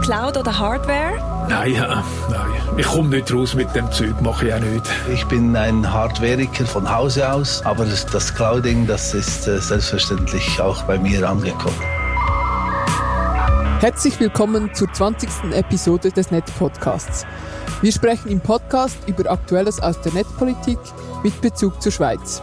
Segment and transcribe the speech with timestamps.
[0.00, 1.46] Cloud oder Hardware?
[1.48, 2.50] Nein, äh, nein.
[2.76, 4.84] Ich komme nicht raus mit dem Zeug, mache ich auch nicht.
[5.12, 10.60] Ich bin ein Hardwareiker von Hause aus, aber das, das Clouding, das ist äh, selbstverständlich
[10.60, 11.80] auch bei mir angekommen.
[13.80, 15.52] Herzlich willkommen zur 20.
[15.52, 17.26] Episode des Net-Podcasts.
[17.80, 20.78] Wir sprechen im Podcast über Aktuelles aus der Netzpolitik
[21.22, 22.42] mit Bezug zur Schweiz.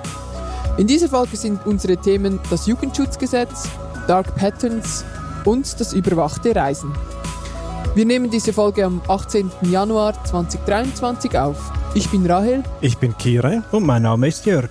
[0.77, 3.69] In dieser Folge sind unsere Themen das Jugendschutzgesetz,
[4.07, 5.05] Dark Patterns
[5.45, 6.93] und das überwachte Reisen.
[7.95, 9.49] Wir nehmen diese Folge am 18.
[9.71, 11.71] Januar 2023 auf.
[11.93, 12.61] Ich bin Rahel.
[12.81, 14.69] Ich bin Kire und mein Name ist Jörg.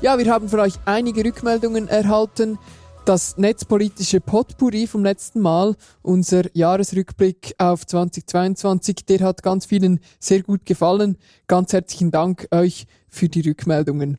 [0.00, 2.58] Ja, wir haben von euch einige Rückmeldungen erhalten
[3.04, 10.42] das netzpolitische Potpourri vom letzten Mal, unser Jahresrückblick auf 2022, der hat ganz vielen sehr
[10.42, 11.16] gut gefallen.
[11.46, 14.18] Ganz herzlichen Dank euch für die Rückmeldungen.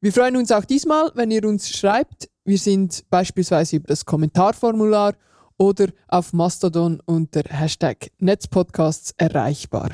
[0.00, 2.30] Wir freuen uns auch diesmal, wenn ihr uns schreibt.
[2.44, 5.14] Wir sind beispielsweise über das Kommentarformular
[5.62, 9.90] oder auf Mastodon unter Hashtag Netzpodcasts erreichbar.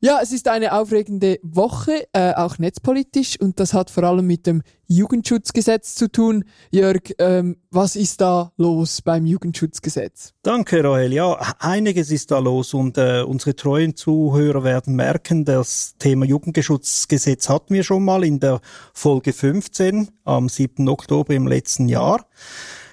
[0.00, 4.48] Ja, es ist eine aufregende Woche, äh, auch netzpolitisch, und das hat vor allem mit
[4.48, 6.42] dem Jugendschutzgesetz zu tun.
[6.72, 10.32] Jörg, ähm, was ist da los beim Jugendschutzgesetz?
[10.42, 11.12] Danke, Rahel.
[11.12, 17.48] Ja, einiges ist da los und äh, unsere treuen Zuhörer werden merken, das Thema Jugendschutzgesetz
[17.48, 18.60] hatten wir schon mal in der
[18.92, 20.88] Folge 15 am 7.
[20.88, 22.26] Oktober im letzten Jahr.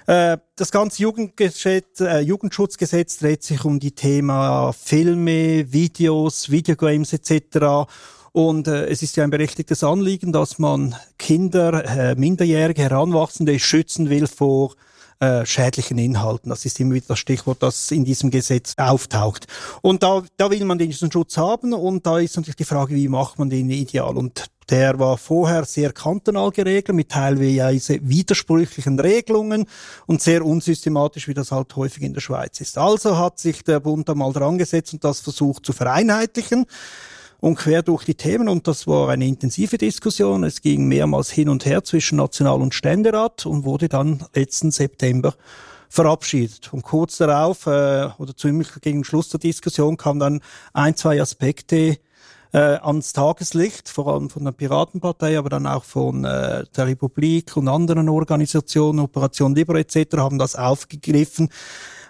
[0.10, 7.88] Äh, das ganze äh, Jugendschutzgesetz dreht sich um die Thema Filme, Videos, Videogames etc.
[8.32, 14.10] Und äh, es ist ja ein berechtigtes Anliegen, dass man Kinder, äh, Minderjährige, Heranwachsende schützen
[14.10, 14.74] will vor
[15.20, 16.50] äh, schädlichen Inhalten.
[16.50, 19.46] Das ist immer wieder das Stichwort, das in diesem Gesetz auftaucht.
[19.84, 23.10] Und da, da will man diesen Schutz haben und da ist natürlich die Frage, wie
[23.10, 24.18] macht man den ideal?
[24.18, 29.66] Und der war vorher sehr kantonal geregelt, mit teilweise widersprüchlichen Regelungen
[30.06, 32.78] und sehr unsystematisch, wie das halt häufig in der Schweiz ist.
[32.78, 36.66] Also hat sich der Bund da mal dran gesetzt und das versucht zu vereinheitlichen
[37.40, 40.44] und quer durch die Themen und das war eine intensive Diskussion.
[40.44, 45.34] Es ging mehrmals hin und her zwischen National- und Ständerat und wurde dann letzten September
[45.90, 46.72] verabschiedet.
[46.72, 50.42] Und kurz darauf äh, oder ziemlich gegen Schluss der Diskussion kamen dann
[50.74, 51.98] ein, zwei Aspekte
[52.52, 57.56] äh, ans Tageslicht, vor allem von der Piratenpartei, aber dann auch von äh, der Republik
[57.58, 60.18] und anderen Organisationen, Operation Libre etc.
[60.18, 61.50] haben das aufgegriffen.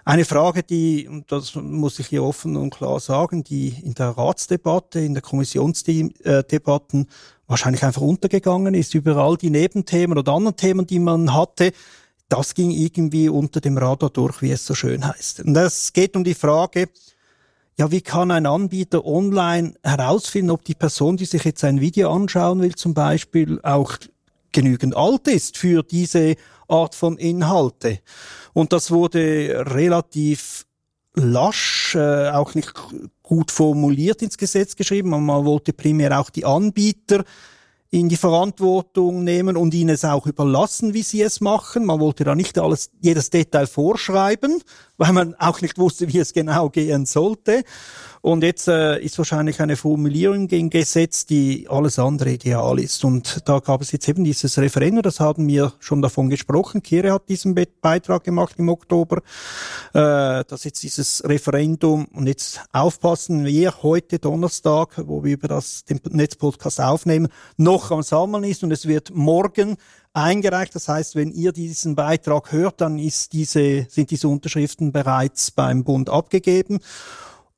[0.04, 4.08] Eine Frage, die, und das muss ich hier offen und klar sagen, die in der
[4.08, 7.06] Ratsdebatte, in der Kommissionsdebatten
[7.46, 11.72] wahrscheinlich einfach untergegangen ist, überall die Nebenthemen oder anderen Themen, die man hatte,
[12.30, 15.40] das ging irgendwie unter dem Radar durch, wie es so schön heißt.
[15.40, 16.88] Und es geht um die Frage,
[17.78, 22.12] ja, wie kann ein Anbieter online herausfinden, ob die Person, die sich jetzt ein Video
[22.12, 23.96] anschauen will, zum Beispiel auch
[24.52, 26.36] genügend alt ist für diese
[26.68, 28.00] Art von Inhalte.
[28.52, 30.66] Und das wurde relativ
[31.14, 32.72] lasch, äh, auch nicht
[33.22, 35.10] gut formuliert ins Gesetz geschrieben.
[35.10, 37.24] Man wollte primär auch die Anbieter
[37.90, 41.84] in die Verantwortung nehmen und ihnen es auch überlassen, wie sie es machen.
[41.84, 44.62] Man wollte da nicht alles, jedes Detail vorschreiben,
[45.00, 47.64] weil man auch nicht wusste, wie es genau gehen sollte.
[48.20, 53.02] Und jetzt äh, ist wahrscheinlich eine Formulierung gegen Gesetz, die alles andere ideal ist.
[53.02, 56.82] Und da gab es jetzt eben dieses Referendum, das haben wir schon davon gesprochen.
[56.82, 59.22] Kire hat diesen Be Beitrag gemacht im Oktober,
[59.94, 65.86] äh, dass jetzt dieses Referendum, und jetzt aufpassen wir heute Donnerstag, wo wir über das
[65.86, 69.78] den Netzpodcast aufnehmen, noch am Sammeln ist und es wird morgen
[70.12, 70.74] eingereicht.
[70.74, 75.84] Das heißt, wenn ihr diesen Beitrag hört, dann ist diese, sind diese Unterschriften bereits beim
[75.84, 76.80] Bund abgegeben.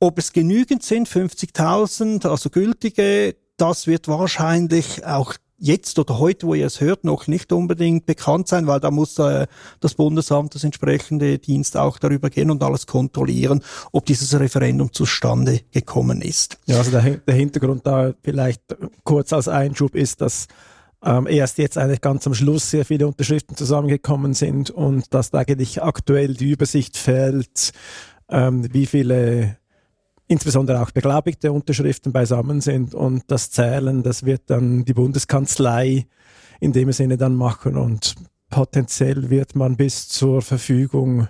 [0.00, 6.54] Ob es genügend sind, 50.000, also gültige, das wird wahrscheinlich auch jetzt oder heute, wo
[6.54, 9.46] ihr es hört, noch nicht unbedingt bekannt sein, weil da muss äh,
[9.78, 13.62] das Bundesamt, das entsprechende Dienst auch darüber gehen und alles kontrollieren,
[13.92, 16.58] ob dieses Referendum zustande gekommen ist.
[16.66, 18.62] Ja, also der, der Hintergrund da vielleicht
[19.04, 20.48] kurz als Einschub ist, dass
[21.04, 25.38] ähm, erst jetzt eigentlich ganz am Schluss sehr viele Unterschriften zusammengekommen sind und dass da
[25.38, 27.72] eigentlich aktuell die Übersicht fehlt,
[28.28, 29.56] ähm, wie viele
[30.28, 36.06] insbesondere auch beglaubigte Unterschriften beisammen sind und das Zählen, das wird dann die Bundeskanzlei
[36.60, 38.14] in dem Sinne dann machen und
[38.48, 41.26] potenziell wird man bis zur Verfügung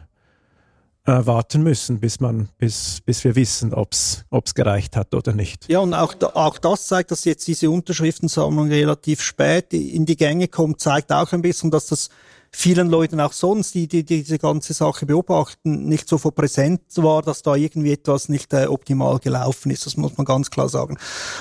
[1.04, 5.68] äh, warten müssen, bis man, bis, bis wir wissen, ob es gereicht hat oder nicht.
[5.68, 10.48] Ja, und auch, auch das zeigt, dass jetzt diese Unterschriftensammlung relativ spät in die Gänge
[10.48, 12.08] kommt, zeigt auch ein bisschen, dass das
[12.54, 16.82] vielen Leuten auch sonst, die, die, die diese ganze Sache beobachten, nicht so vor präsent
[16.96, 19.86] war, dass da irgendwie etwas nicht äh, optimal gelaufen ist.
[19.86, 20.98] Das muss man ganz klar sagen.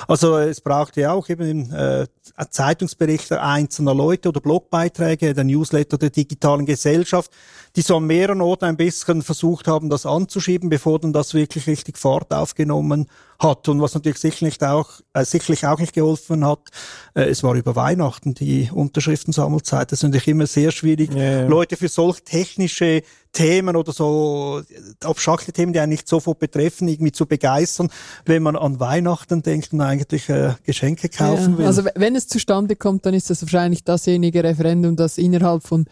[0.07, 2.07] Also es brauchte ja auch eben äh,
[2.49, 7.29] Zeitungsberichte einzelner Leute oder Blogbeiträge, der Newsletter der digitalen Gesellschaft,
[7.75, 11.67] die so an mehreren Orten ein bisschen versucht haben, das anzuschieben, bevor dann das wirklich
[11.67, 13.07] richtig Fahrt aufgenommen
[13.41, 13.67] hat.
[13.69, 16.69] Und was natürlich sicherlich auch, äh, sicherlich auch nicht geholfen hat,
[17.13, 19.91] äh, es war über Weihnachten die Unterschriftensammelzeit.
[19.91, 21.47] Das ist natürlich immer sehr schwierig, yeah.
[21.47, 23.03] Leute für solch technische
[23.33, 24.61] Themen oder so
[25.03, 27.89] abstrakte Themen, die einen nicht sofort betreffen, irgendwie zu begeistern,
[28.25, 31.65] wenn man an Weihnachten denkt und eigentlich äh, Geschenke kaufen ja, will.
[31.65, 35.85] Also wenn es zustande kommt, dann ist das wahrscheinlich dasjenige Referendum, das innerhalb von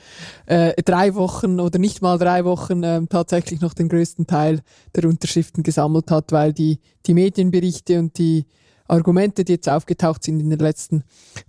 [0.48, 4.62] äh, drei Wochen oder nicht mal drei Wochen äh, tatsächlich noch den größten Teil
[4.96, 8.46] der Unterschriften gesammelt hat, weil die, die Medienberichte und die
[8.90, 11.04] Argumente, die jetzt aufgetaucht sind in den letzten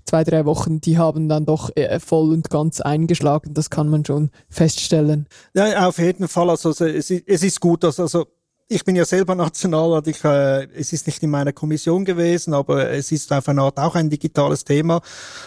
[0.04, 3.54] zwei, drei Wochen, die haben dann doch äh, voll und ganz eingeschlagen.
[3.54, 5.26] Das kann man schon feststellen.
[5.54, 6.50] Ja, auf jeden Fall.
[6.50, 8.26] Also es, es ist gut, dass also
[8.72, 12.90] ich bin ja selber Nationalrat, ich, äh, es ist nicht in meiner Kommission gewesen, aber
[12.90, 15.02] es ist auf eine Art auch ein digitales Thema.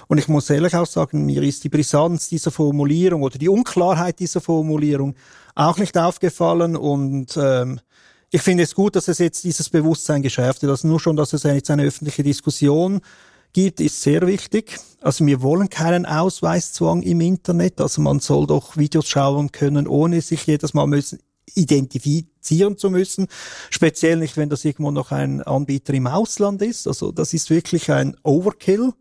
[0.08, 4.20] Und ich muss ehrlich auch sagen, mir ist die Brisanz dieser Formulierung oder die Unklarheit
[4.20, 5.16] dieser Formulierung
[5.56, 6.76] auch nicht aufgefallen.
[6.76, 7.80] Und ähm,
[8.34, 10.72] ich finde es gut, dass es jetzt dieses Bewusstsein geschärft wird.
[10.72, 13.02] Also nur schon, dass es jetzt eine öffentliche Diskussion
[13.54, 14.80] gibt, ist sehr wichtig.
[15.02, 17.80] Also wir wollen keinen Ausweiszwang im Internet.
[17.80, 21.20] Also man soll doch Videos schauen können, ohne sich jedes Mal müssen
[21.54, 23.28] identifizieren zu müssen.
[23.70, 26.88] Speziell nicht, wenn das irgendwo noch ein Anbieter im Ausland ist.
[26.88, 28.94] Also das ist wirklich ein Overkill.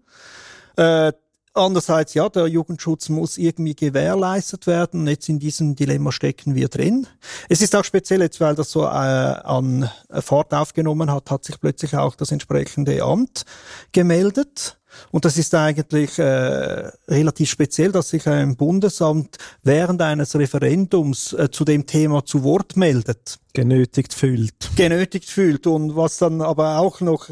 [0.77, 1.13] Äh,
[1.55, 5.07] Andererseits, ja, der Jugendschutz muss irgendwie gewährleistet werden.
[5.07, 7.07] Jetzt in diesem Dilemma stecken wir drin.
[7.51, 11.61] Es ist auch speziell jetzt, weil das so äh, an Fahrt aufgenommen hat, hat sich
[11.61, 13.45] plötzlich auch das entsprechende Amt
[13.93, 14.79] gemeldet.
[15.11, 21.51] Und das ist eigentlich äh, relativ speziell, dass sich ein Bundesamt während eines Referendums äh,
[21.51, 23.39] zu dem Thema zu Wort meldet.
[23.53, 24.71] Genötigt fühlt.
[24.77, 25.67] Genötigt fühlt.
[25.67, 27.29] Und was dann aber auch noch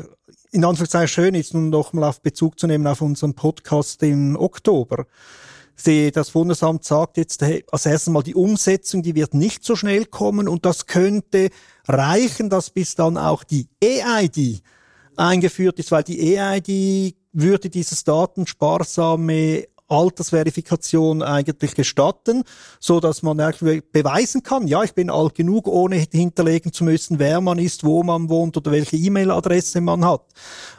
[0.52, 4.36] in Anführungszeichen schön ist, nun noch mal auf Bezug zu nehmen auf unseren Podcast im
[4.36, 5.06] Oktober.
[6.12, 10.04] Das Bundesamt sagt jetzt, hey, als erstes mal die Umsetzung, die wird nicht so schnell
[10.04, 11.48] kommen und das könnte
[11.88, 14.62] reichen, dass bis dann auch die EID
[15.16, 22.44] eingeführt ist, weil die EID würde dieses datensparsame Altersverifikation eigentlich gestatten,
[22.78, 27.40] so dass man beweisen kann, ja, ich bin alt genug, ohne hinterlegen zu müssen, wer
[27.40, 30.24] man ist, wo man wohnt oder welche E-Mail-Adresse man hat.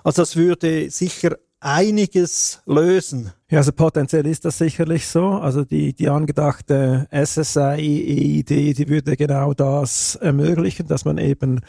[0.03, 3.31] Also das würde sicher einiges lösen.
[3.49, 5.27] Ja, also potenziell ist das sicherlich so.
[5.27, 11.59] Also die, die angedachte SSI-EID, die würde genau das ermöglichen, dass man eben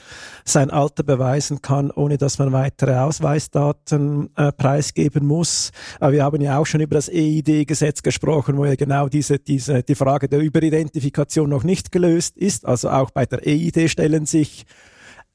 [0.45, 5.73] sein Alter beweisen kann, ohne dass man weitere Ausweisdaten äh, preisgeben muss.
[6.01, 9.83] Aber wir haben ja auch schon über das EID-Gesetz gesprochen, wo ja genau diese, diese,
[9.83, 12.65] die Frage der Überidentifikation noch nicht gelöst ist.
[12.65, 14.65] Also auch bei der EID stellen sich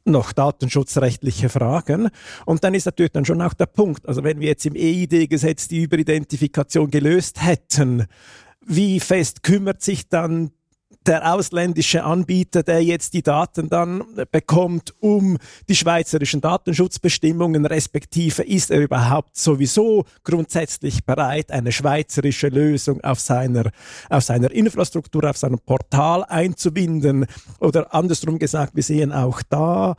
[0.07, 2.09] noch datenschutzrechtliche Fragen.
[2.45, 5.68] Und dann ist natürlich dann schon auch der Punkt, also wenn wir jetzt im EID-Gesetz
[5.68, 8.06] die Überidentifikation gelöst hätten,
[8.65, 10.51] wie fest kümmert sich dann
[11.07, 15.38] der ausländische Anbieter, der jetzt die Daten dann bekommt, um
[15.69, 23.71] die schweizerischen Datenschutzbestimmungen, respektive ist er überhaupt sowieso grundsätzlich bereit, eine schweizerische Lösung auf seiner,
[24.09, 27.25] auf seiner Infrastruktur, auf seinem Portal einzubinden?
[27.59, 29.95] Oder andersrum gesagt, wir sehen auch da,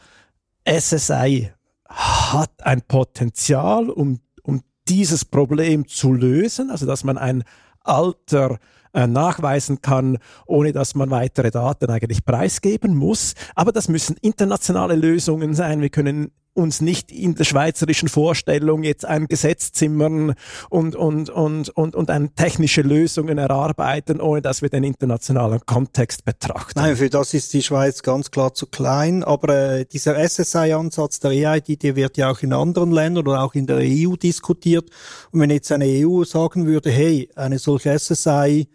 [0.69, 1.50] SSI
[1.88, 7.44] hat ein Potenzial, um, um dieses Problem zu lösen, also dass man ein
[7.82, 8.58] Alter
[8.93, 13.35] äh, nachweisen kann, ohne dass man weitere Daten eigentlich preisgeben muss.
[13.55, 15.81] Aber das müssen internationale Lösungen sein.
[15.81, 20.34] Wir können uns nicht in der schweizerischen Vorstellung jetzt ein Gesetz zimmern
[20.69, 26.24] und, und, und, und, und ein technische Lösungen erarbeiten, ohne dass wir den internationalen Kontext
[26.24, 26.79] betrachten.
[26.79, 29.22] Nein, für das ist die Schweiz ganz klar zu klein.
[29.22, 33.55] Aber äh, dieser SSI-Ansatz der EID, der wird ja auch in anderen Ländern oder auch
[33.55, 34.91] in der EU diskutiert.
[35.31, 38.69] Und wenn jetzt eine EU sagen würde, hey, eine solche SSI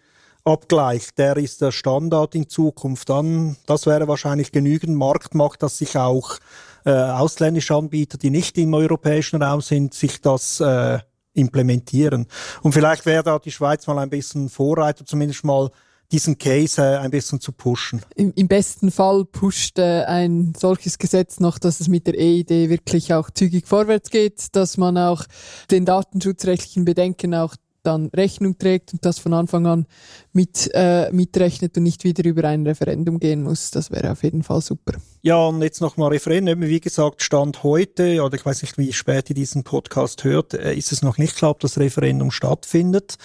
[0.45, 3.09] Abgleich, der ist der Standard in Zukunft.
[3.09, 6.37] Dann, das wäre wahrscheinlich genügend Marktmacht, dass sich auch
[6.85, 10.99] äh, ausländische Anbieter, die nicht im europäischen Raum sind, sich das äh,
[11.33, 12.27] implementieren.
[12.61, 15.71] Und vielleicht wäre da die Schweiz mal ein bisschen Vorreiter, zumindest mal
[16.11, 18.01] diesen Case äh, ein bisschen zu pushen.
[18.15, 22.69] Im, Im, besten Fall pusht äh, ein solches Gesetz noch, dass es mit der EID
[22.69, 25.25] wirklich auch zügig vorwärts geht, dass man auch
[25.71, 29.85] den datenschutzrechtlichen Bedenken auch dann Rechnung trägt und das von Anfang an
[30.31, 33.71] mit, äh, mitrechnet und nicht wieder über ein Referendum gehen muss.
[33.71, 34.93] Das wäre auf jeden Fall super.
[35.21, 36.61] Ja, und jetzt nochmal Referendum.
[36.61, 40.73] Wie gesagt, Stand heute, oder ich weiß nicht, wie spät ihr diesen Podcast hört, äh,
[40.73, 43.17] ist es noch nicht klar, ob das Referendum stattfindet.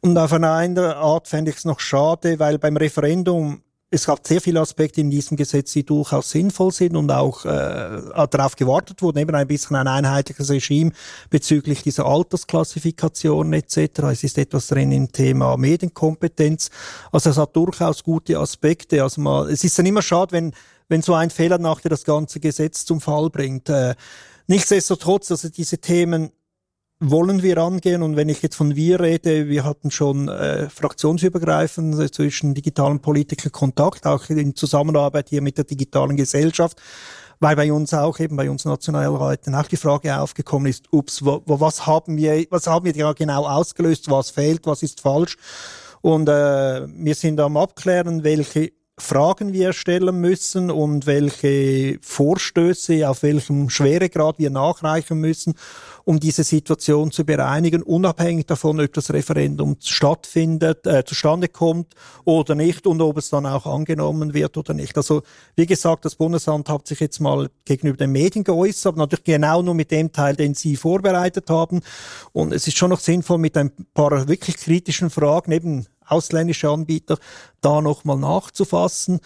[0.00, 3.62] Und auf eine Art fände ich es noch schade, weil beim Referendum
[3.94, 8.00] es gab sehr viele Aspekte in diesem Gesetz, die durchaus sinnvoll sind und auch äh,
[8.30, 10.92] darauf gewartet wurden, eben ein bisschen ein einheitliches Regime
[11.28, 13.76] bezüglich dieser Altersklassifikation etc.
[14.10, 16.70] Es ist etwas drin im Thema Medienkompetenz.
[17.12, 19.02] Also es hat durchaus gute Aspekte.
[19.02, 20.54] Also mal, es ist dann immer schade, wenn,
[20.88, 23.68] wenn so ein Fehler nachher das ganze Gesetz zum Fall bringt.
[23.68, 23.94] Äh,
[24.46, 26.32] nichtsdestotrotz, also diese Themen
[27.02, 28.02] wollen wir angehen.
[28.02, 33.00] Und wenn ich jetzt von wir rede, wir hatten schon äh, fraktionsübergreifend äh, zwischen digitalen
[33.00, 36.80] Politikern Kontakt, auch in Zusammenarbeit hier mit der digitalen Gesellschaft,
[37.40, 41.42] weil bei uns auch eben bei uns Nationalräten auch die Frage aufgekommen ist, ups, wo,
[41.44, 45.36] wo, was haben wir, was haben wir ja genau ausgelöst, was fehlt, was ist falsch.
[46.02, 53.22] Und äh, wir sind am Abklären, welche Fragen wir stellen müssen und welche Vorstöße, auf
[53.22, 55.54] welchem Schweregrad wir nachreichen müssen,
[56.04, 61.94] um diese Situation zu bereinigen, unabhängig davon, ob das Referendum stattfindet, äh, zustande kommt
[62.24, 64.94] oder nicht und ob es dann auch angenommen wird oder nicht.
[64.98, 65.22] Also
[65.56, 69.74] wie gesagt, das Bundesamt hat sich jetzt mal gegenüber den Medien geäußert, natürlich genau nur
[69.74, 71.80] mit dem Teil, den Sie vorbereitet haben.
[72.32, 77.18] Und es ist schon noch sinnvoll, mit ein paar wirklich kritischen Fragen, eben ausländische Anbieter,
[77.60, 79.20] da nochmal nachzufassen.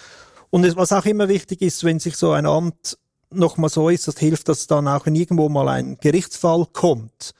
[0.50, 2.98] Und was auch immer wichtig ist, wenn sich so ein Amt
[3.30, 7.34] nochmal so ist, das hilft, dass dann auch irgendwo mal ein Gerichtsfall kommt.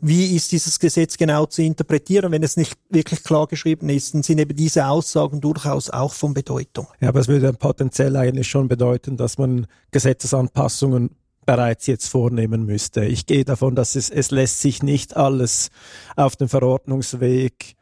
[0.00, 2.30] Wie ist dieses Gesetz genau zu interpretieren?
[2.30, 6.34] Wenn es nicht wirklich klar geschrieben ist, dann sind eben diese Aussagen durchaus auch von
[6.34, 6.86] Bedeutung.
[7.00, 11.10] Ja, aber es würde potenziell eigentlich schon bedeuten, dass man Gesetzesanpassungen
[11.46, 13.06] bereits jetzt vornehmen müsste.
[13.06, 15.70] Ich gehe davon, dass es, es lässt sich nicht alles
[16.14, 17.74] auf dem Verordnungsweg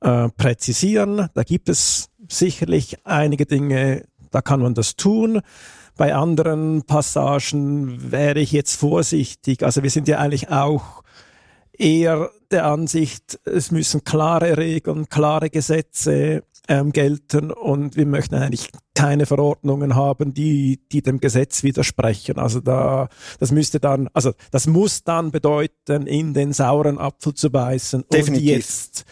[0.00, 1.28] äh, präzisieren.
[1.34, 5.40] Da gibt es sicherlich einige Dinge, da kann man das tun.
[5.96, 9.64] Bei anderen Passagen wäre ich jetzt vorsichtig.
[9.64, 11.02] Also wir sind ja eigentlich auch
[11.72, 18.68] eher der Ansicht, es müssen klare Regeln, klare Gesetze ähm, gelten und wir möchten eigentlich
[18.94, 22.38] keine Verordnungen haben, die, die dem Gesetz widersprechen.
[22.38, 27.50] Also da, das müsste dann, also das muss dann bedeuten, in den sauren Apfel zu
[27.50, 28.42] beißen Definitiv.
[28.42, 29.04] und jetzt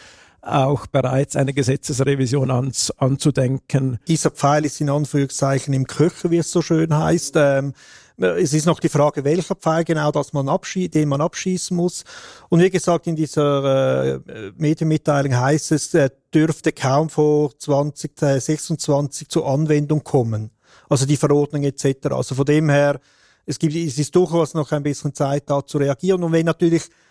[0.47, 3.99] auch bereits eine Gesetzesrevision an, anzudenken.
[4.07, 7.35] Dieser Pfeil ist in Anführungszeichen im Köcher, wie es so schön heißt.
[7.35, 7.73] Ähm,
[8.17, 12.03] es ist noch die Frage, welcher Pfeil genau, dass man den man abschießen muss.
[12.49, 19.47] Und wie gesagt, in dieser äh, Medienmitteilung heißt es, er dürfte kaum vor 2026 zur
[19.47, 20.49] Anwendung kommen.
[20.89, 22.07] Also die Verordnung etc.
[22.11, 22.99] Also von dem her,
[23.45, 26.23] es gibt, es ist durchaus noch ein bisschen Zeit da zu reagieren.
[26.23, 27.06] Und wenn natürlich äh,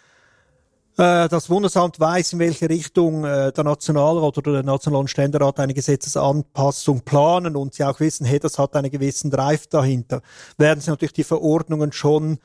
[0.97, 7.03] das Bundesamt weiß, in welche Richtung äh, der Nationalrat oder der Nationalen Ständerat eine Gesetzesanpassung
[7.03, 10.23] planen und sie auch wissen, hey, das hat einen gewissen Drive dahinter,
[10.57, 12.39] werden sie natürlich die Verordnungen schon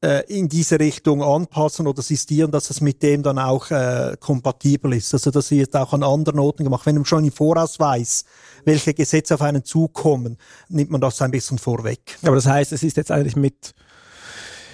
[0.00, 4.92] äh, in diese Richtung anpassen oder sistieren, dass es mit dem dann auch äh, kompatibel
[4.92, 5.12] ist.
[5.12, 6.86] Also das wird auch an anderen Orten gemacht.
[6.86, 8.24] Wenn man schon im Voraus weiß,
[8.64, 10.36] welche Gesetze auf einen zukommen,
[10.68, 12.18] nimmt man das ein bisschen vorweg.
[12.22, 13.74] Aber das heißt, es ist jetzt eigentlich mit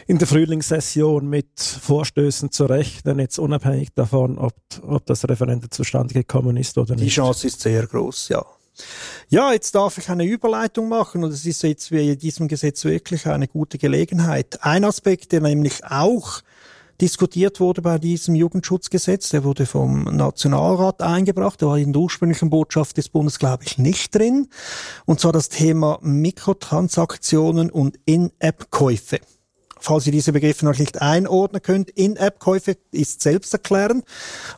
[0.06, 6.14] in der Frühlingssession mit Vorstößen zu rechnen, jetzt unabhängig davon, ob, ob das Referendum zustande
[6.14, 7.04] gekommen ist oder nicht.
[7.04, 8.44] Die Chance ist sehr groß, ja.
[9.28, 13.26] Ja, jetzt darf ich eine Überleitung machen und es ist jetzt wie diesem Gesetz wirklich
[13.26, 14.64] eine gute Gelegenheit.
[14.64, 16.40] Ein Aspekt, der nämlich auch
[17.00, 22.50] diskutiert wurde bei diesem Jugendschutzgesetz, der wurde vom Nationalrat eingebracht, der war in der ursprünglichen
[22.50, 24.48] Botschaft des Bundes, glaube ich, nicht drin.
[25.04, 29.20] Und zwar das Thema Mikrotransaktionen und In-App-Käufe
[29.84, 34.04] falls ihr diese Begriffe noch nicht einordnen könnt, In-App-Käufe ist selbsterklärend.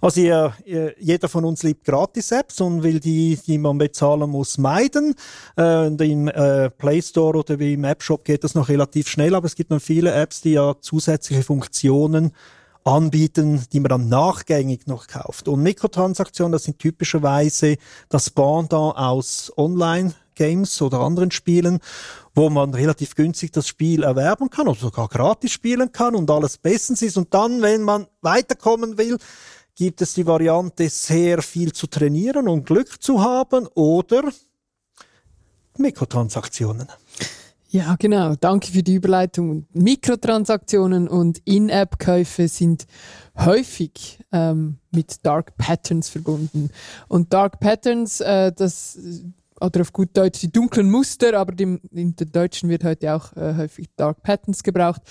[0.00, 4.56] Also ihr, ihr, jeder von uns liebt Gratis-Apps und will die, die man bezahlen muss,
[4.56, 5.14] meiden.
[5.58, 9.34] Äh, Im äh, Play Store oder wie im App Shop geht das noch relativ schnell,
[9.34, 12.32] aber es gibt noch viele Apps, die ja zusätzliche Funktionen
[12.84, 15.48] anbieten, die man dann nachgängig noch kauft.
[15.48, 17.76] Und Mikrotransaktionen, das sind typischerweise
[18.08, 21.80] das Pendant aus Online- Games oder anderen Spielen,
[22.36, 26.58] wo man relativ günstig das Spiel erwerben kann oder sogar gratis spielen kann und alles
[26.58, 27.16] bestens ist.
[27.16, 29.18] Und dann, wenn man weiterkommen will,
[29.74, 34.22] gibt es die Variante, sehr viel zu trainieren und Glück zu haben oder
[35.76, 36.88] Mikrotransaktionen.
[37.68, 38.36] Ja, genau.
[38.36, 39.66] Danke für die Überleitung.
[39.72, 42.86] Mikrotransaktionen und In-App-Käufe sind
[43.36, 46.70] häufig ähm, mit Dark Patterns verbunden.
[47.08, 48.98] Und Dark Patterns, äh, das
[49.60, 53.32] oder auf gut Deutsch die dunklen Muster, aber dem, in der Deutschen wird heute auch
[53.36, 55.02] äh, häufig Dark Patterns gebraucht.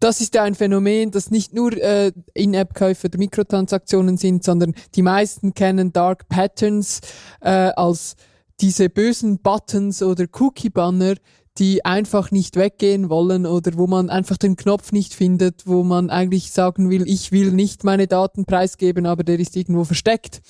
[0.00, 5.02] Das ist ja ein Phänomen, das nicht nur äh, In-App-Käufe oder Mikrotransaktionen sind, sondern die
[5.02, 7.00] meisten kennen Dark Patterns
[7.40, 8.16] äh, als
[8.60, 11.14] diese bösen Buttons oder Cookie-Banner,
[11.58, 16.10] die einfach nicht weggehen wollen oder wo man einfach den Knopf nicht findet, wo man
[16.10, 20.42] eigentlich sagen will, ich will nicht meine Daten preisgeben, aber der ist irgendwo versteckt.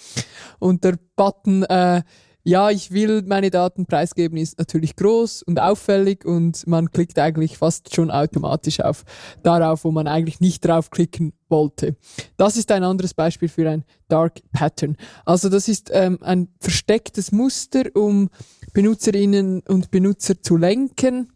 [0.59, 2.03] Und der Button, äh,
[2.45, 7.57] ja, ich will meine Daten preisgeben, ist natürlich groß und auffällig und man klickt eigentlich
[7.57, 9.05] fast schon automatisch auf
[9.43, 11.97] darauf, wo man eigentlich nicht draufklicken wollte.
[12.37, 14.97] Das ist ein anderes Beispiel für ein Dark Pattern.
[15.25, 18.29] Also das ist ähm, ein verstecktes Muster, um
[18.75, 21.31] Benutzerinnen und Benutzer zu lenken.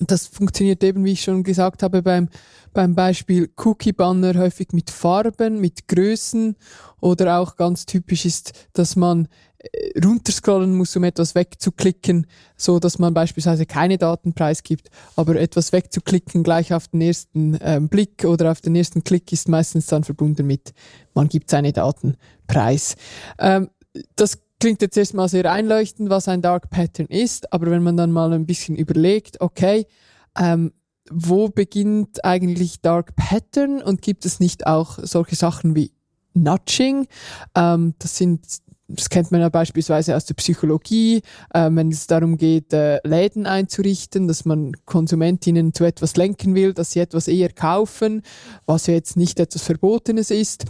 [0.00, 2.28] Das funktioniert eben, wie ich schon gesagt habe, beim,
[2.74, 6.56] beim Beispiel Cookie Banner häufig mit Farben, mit Größen
[7.00, 9.28] oder auch ganz typisch ist, dass man
[10.04, 16.42] runterscrollen muss, um etwas wegzuklicken, so dass man beispielsweise keine Daten preisgibt, aber etwas wegzuklicken
[16.44, 20.46] gleich auf den ersten ähm, Blick oder auf den ersten Klick ist meistens dann verbunden
[20.46, 20.72] mit,
[21.14, 22.94] man gibt seine Daten preis.
[23.38, 23.68] Ähm,
[24.14, 28.12] das klingt jetzt erstmal sehr einleuchtend, was ein Dark Pattern ist, aber wenn man dann
[28.12, 29.86] mal ein bisschen überlegt, okay,
[30.38, 30.72] ähm,
[31.10, 35.92] wo beginnt eigentlich Dark Pattern und gibt es nicht auch solche Sachen wie
[36.34, 37.08] Nudging?
[37.54, 38.42] Ähm, das sind
[38.88, 43.46] das kennt man ja beispielsweise aus der Psychologie, äh, wenn es darum geht, äh, Läden
[43.46, 48.22] einzurichten, dass man Konsumentinnen zu etwas lenken will, dass sie etwas eher kaufen,
[48.64, 50.64] was ja jetzt nicht etwas Verbotenes ist.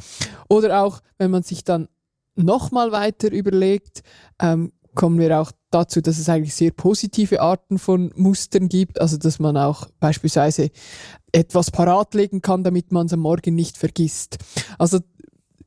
[0.48, 1.88] Oder auch, wenn man sich dann
[2.34, 4.02] nochmal weiter überlegt,
[4.40, 9.16] ähm, kommen wir auch dazu, dass es eigentlich sehr positive Arten von Mustern gibt, also
[9.16, 10.70] dass man auch beispielsweise
[11.30, 14.38] etwas parat legen kann, damit man es am Morgen nicht vergisst.
[14.76, 14.98] Also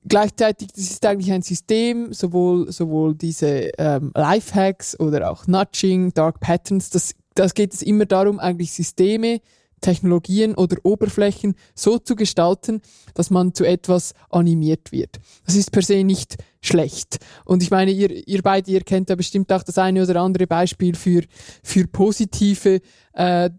[0.07, 6.39] gleichzeitig, das ist eigentlich ein System, sowohl, sowohl diese ähm, Lifehacks oder auch Nudging, Dark
[6.39, 9.41] Patterns, das, das geht es immer darum, eigentlich Systeme,
[9.81, 12.81] Technologien oder Oberflächen so zu gestalten,
[13.15, 15.19] dass man zu etwas animiert wird.
[15.45, 17.17] Das ist per se nicht schlecht.
[17.45, 20.45] Und ich meine, ihr, ihr beide, ihr kennt ja bestimmt auch das eine oder andere
[20.47, 21.23] Beispiel für,
[21.63, 22.79] für positive
[23.13, 23.49] äh,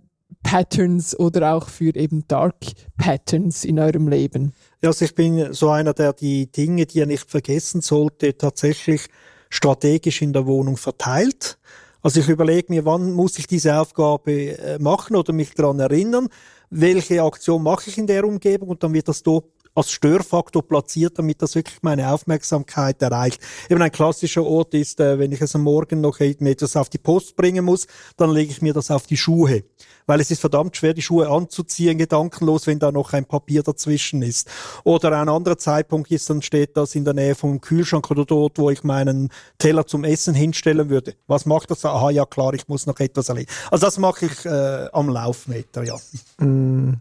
[0.42, 2.56] Patterns oder auch für eben Dark
[2.96, 4.52] Patterns in eurem Leben.
[4.80, 9.06] Ja, also ich bin so einer, der die Dinge, die er nicht vergessen sollte, tatsächlich
[9.50, 11.58] strategisch in der Wohnung verteilt.
[12.02, 16.28] Also ich überlege mir, wann muss ich diese Aufgabe äh, machen oder mich daran erinnern,
[16.70, 21.18] welche Aktion mache ich in der Umgebung und dann wird das dort als Störfaktor platziert,
[21.18, 23.40] damit das wirklich meine Aufmerksamkeit erreicht.
[23.68, 26.98] Eben ein klassischer Ort ist, äh, wenn ich es am Morgen noch etwas auf die
[26.98, 27.86] Post bringen muss,
[28.16, 29.64] dann lege ich mir das auf die Schuhe
[30.06, 34.22] weil es ist verdammt schwer, die Schuhe anzuziehen, gedankenlos, wenn da noch ein Papier dazwischen
[34.22, 34.48] ist.
[34.84, 38.58] Oder ein anderer Zeitpunkt ist, dann steht das in der Nähe vom Kühlschrank oder dort,
[38.58, 41.14] wo ich meinen Teller zum Essen hinstellen würde.
[41.26, 41.84] Was macht das?
[41.84, 43.52] Aha, ja klar, ich muss noch etwas erledigen.
[43.70, 45.96] Also das mache ich äh, am Laufmeter, ja.
[46.38, 47.00] Mm.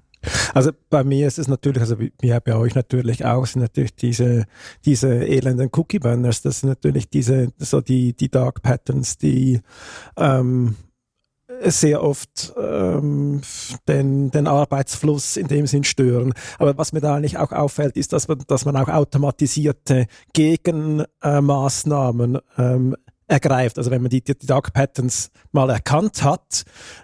[0.53, 4.45] Also bei mir ist es natürlich, also wie bei euch natürlich auch, sind natürlich diese,
[4.85, 9.61] diese elenden Cookie-Banners, das sind natürlich diese, so die, die Dark Patterns, die
[10.17, 10.75] ähm,
[11.63, 13.41] sehr oft ähm,
[13.87, 16.33] den, den Arbeitsfluss in dem Sinn stören.
[16.59, 22.39] Aber was mir da eigentlich auch auffällt, ist, dass man, dass man auch automatisierte Gegenmaßnahmen
[22.57, 22.95] ähm,
[23.27, 23.77] ergreift.
[23.77, 26.63] Also wenn man die, die Dark Patterns mal erkannt hat,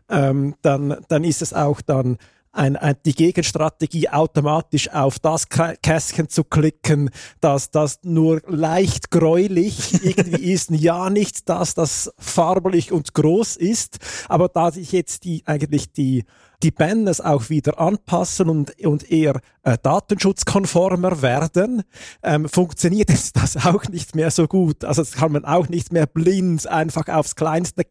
[0.09, 2.17] ähm, dann, dann ist es auch dann
[2.57, 9.93] ein, ein, die Gegenstrategie automatisch auf das Kästchen zu klicken, dass das nur leicht gräulich
[10.03, 15.43] irgendwie ist, ja nicht das, das farblich und groß ist, aber da sich jetzt die
[15.45, 16.25] eigentlich die
[16.63, 21.83] die Banners auch wieder anpassen und, und eher äh, datenschutzkonformer werden,
[22.23, 24.83] ähm, funktioniert das auch nicht mehr so gut.
[24.83, 27.83] Also das kann man auch nicht mehr blind einfach aufs kleinste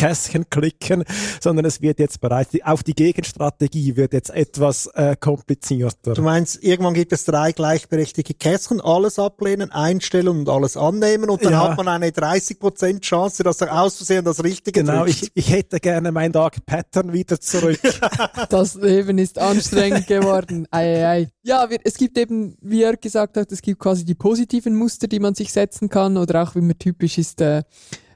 [0.00, 1.04] Kästchen klicken,
[1.42, 6.14] sondern es wird jetzt bereits, auch die Gegenstrategie wird jetzt etwas äh, komplizierter.
[6.14, 11.44] Du meinst, irgendwann gibt es drei gleichberechtigte Kästchen, alles ablehnen, einstellen und alles annehmen und
[11.44, 11.68] dann ja.
[11.68, 16.12] hat man eine 30% Chance, dass er auszusehen das Richtige Genau, ich, ich hätte gerne
[16.12, 17.80] mein Dark Pattern wieder zurück.
[18.48, 20.66] das Leben ist anstrengend geworden.
[20.70, 21.28] Ei, ei, ei.
[21.42, 25.08] Ja, wir, es gibt eben, wie er gesagt hat, es gibt quasi die positiven Muster,
[25.08, 27.64] die man sich setzen kann oder auch, wie man typisch ist, äh,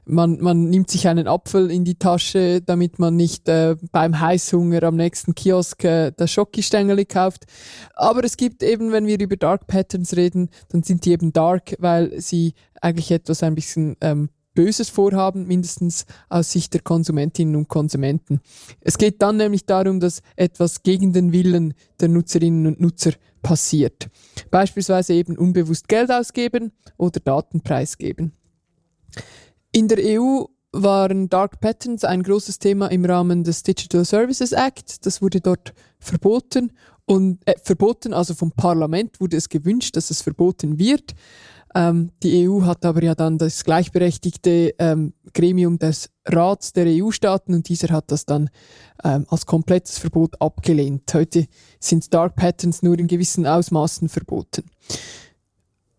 [0.05, 4.83] man, man nimmt sich einen Apfel in die Tasche, damit man nicht äh, beim Heißhunger
[4.83, 7.45] am nächsten Kiosk äh, das Schokistängel kauft.
[7.93, 11.75] Aber es gibt eben, wenn wir über Dark Patterns reden, dann sind die eben dark,
[11.79, 17.67] weil sie eigentlich etwas ein bisschen ähm, Böses vorhaben, mindestens aus Sicht der Konsumentinnen und
[17.67, 18.39] Konsumenten.
[18.79, 24.07] Es geht dann nämlich darum, dass etwas gegen den Willen der Nutzerinnen und Nutzer passiert.
[24.49, 28.31] Beispielsweise eben unbewusst Geld ausgeben oder Daten preisgeben.
[29.75, 35.05] In der EU waren Dark Patterns ein großes Thema im Rahmen des Digital Services Act.
[35.05, 36.71] Das wurde dort verboten
[37.03, 41.13] und äh, verboten, also vom Parlament wurde es gewünscht, dass es verboten wird.
[41.75, 47.53] Ähm, die EU hat aber ja dann das gleichberechtigte ähm, Gremium des Rats der EU-Staaten
[47.53, 48.49] und dieser hat das dann
[49.03, 51.13] ähm, als komplettes Verbot abgelehnt.
[51.13, 51.47] Heute
[51.81, 54.63] sind Dark Patterns nur in gewissen Ausmaßen verboten.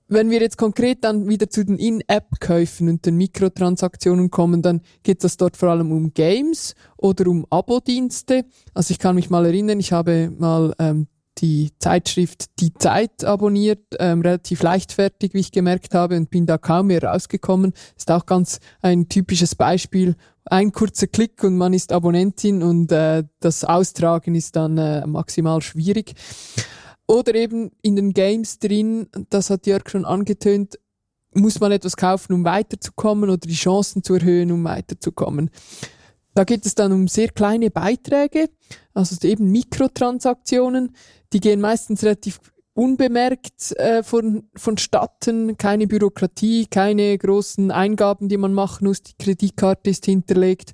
[0.08, 5.24] Wenn wir jetzt konkret dann wieder zu den In-App-Käufen und den Mikrotransaktionen kommen, dann geht
[5.24, 8.44] es dort vor allem um Games oder um Abo-Dienste.
[8.72, 13.80] Also ich kann mich mal erinnern, ich habe mal ähm, die Zeitschrift Die Zeit abonniert,
[13.98, 17.72] ähm, relativ leichtfertig, wie ich gemerkt habe, und bin da kaum mehr rausgekommen.
[17.96, 20.14] Ist auch ganz ein typisches Beispiel.
[20.44, 25.60] Ein kurzer Klick und man ist Abonnentin und äh, das Austragen ist dann äh, maximal
[25.60, 26.14] schwierig.
[27.06, 30.78] Oder eben in den Games drin, das hat Jörg schon angetönt,
[31.34, 35.50] muss man etwas kaufen, um weiterzukommen oder die Chancen zu erhöhen, um weiterzukommen.
[36.34, 38.50] Da geht es dann um sehr kleine Beiträge,
[38.92, 40.94] also eben Mikrotransaktionen,
[41.32, 42.40] die gehen meistens relativ
[42.76, 49.88] unbemerkt äh, von, vonstatten, keine Bürokratie, keine großen Eingaben, die man machen muss, die Kreditkarte
[49.88, 50.72] ist hinterlegt.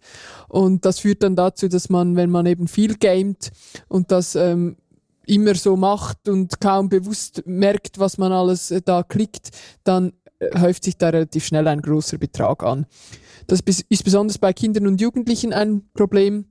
[0.49, 3.53] Und das führt dann dazu, dass man, wenn man eben viel gamet
[3.89, 4.79] und das ähm,
[5.27, 9.51] immer so macht und kaum bewusst merkt, was man alles äh, da klickt,
[9.85, 12.87] dann äh, häuft sich da relativ schnell ein großer Betrag an.
[13.47, 16.47] Das ist besonders bei Kindern und Jugendlichen ein Problem.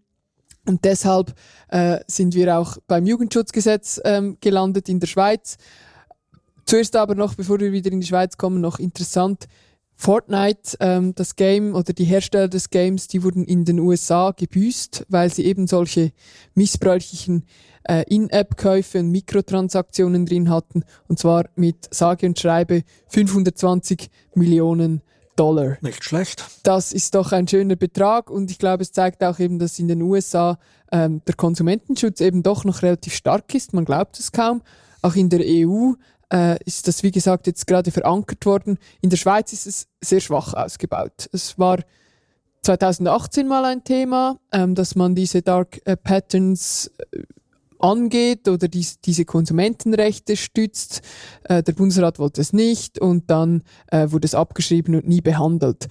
[0.67, 1.33] Und deshalb
[1.69, 5.57] äh, sind wir auch beim Jugendschutzgesetz ähm, gelandet in der Schweiz.
[6.65, 9.47] Zuerst aber noch, bevor wir wieder in die Schweiz kommen, noch interessant.
[10.01, 15.05] Fortnite, ähm, das Game oder die Hersteller des Games, die wurden in den USA gebüßt,
[15.09, 16.11] weil sie eben solche
[16.55, 17.45] missbräuchlichen
[17.83, 20.85] äh, In-App-Käufe und Mikrotransaktionen drin hatten.
[21.07, 25.03] Und zwar mit sage und schreibe 520 Millionen
[25.35, 25.77] Dollar.
[25.81, 26.45] Nicht schlecht.
[26.63, 29.87] Das ist doch ein schöner Betrag und ich glaube, es zeigt auch eben, dass in
[29.87, 30.57] den USA
[30.91, 33.73] ähm, der Konsumentenschutz eben doch noch relativ stark ist.
[33.73, 34.63] Man glaubt es kaum.
[35.03, 35.93] Auch in der EU
[36.31, 38.77] äh, ist das, wie gesagt, jetzt gerade verankert worden.
[39.01, 41.29] In der Schweiz ist es sehr schwach ausgebaut.
[41.31, 41.79] Es war
[42.63, 47.23] 2018 mal ein Thema, ähm, dass man diese Dark äh, Patterns äh,
[47.79, 51.01] angeht oder dies, diese Konsumentenrechte stützt.
[51.43, 55.87] Äh, der Bundesrat wollte es nicht und dann äh, wurde es abgeschrieben und nie behandelt.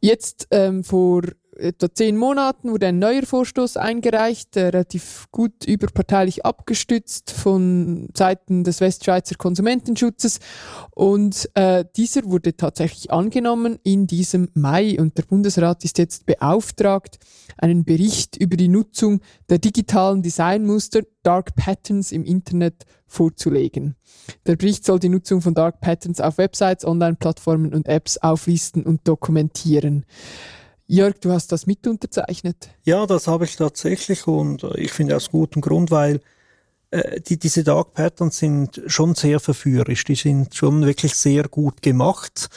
[0.00, 1.22] Jetzt ähm, vor
[1.60, 8.80] etwa zehn Monaten wurde ein neuer Vorstoß eingereicht, relativ gut überparteilich abgestützt von Seiten des
[8.80, 10.40] Westschweizer Konsumentenschutzes
[10.90, 17.18] und äh, dieser wurde tatsächlich angenommen in diesem Mai und der Bundesrat ist jetzt beauftragt,
[17.58, 23.96] einen Bericht über die Nutzung der digitalen Designmuster Dark Patterns im Internet vorzulegen.
[24.46, 29.06] Der Bericht soll die Nutzung von Dark Patterns auf Websites, Online-Plattformen und Apps auflisten und
[29.06, 30.06] dokumentieren.
[30.90, 32.68] Jörg, du hast das mit unterzeichnet.
[32.82, 36.20] Ja, das habe ich tatsächlich und ich finde aus gutem Grund, weil
[36.90, 41.80] äh, die, diese Dark Patterns sind schon sehr verführerisch, die sind schon wirklich sehr gut
[41.80, 42.48] gemacht.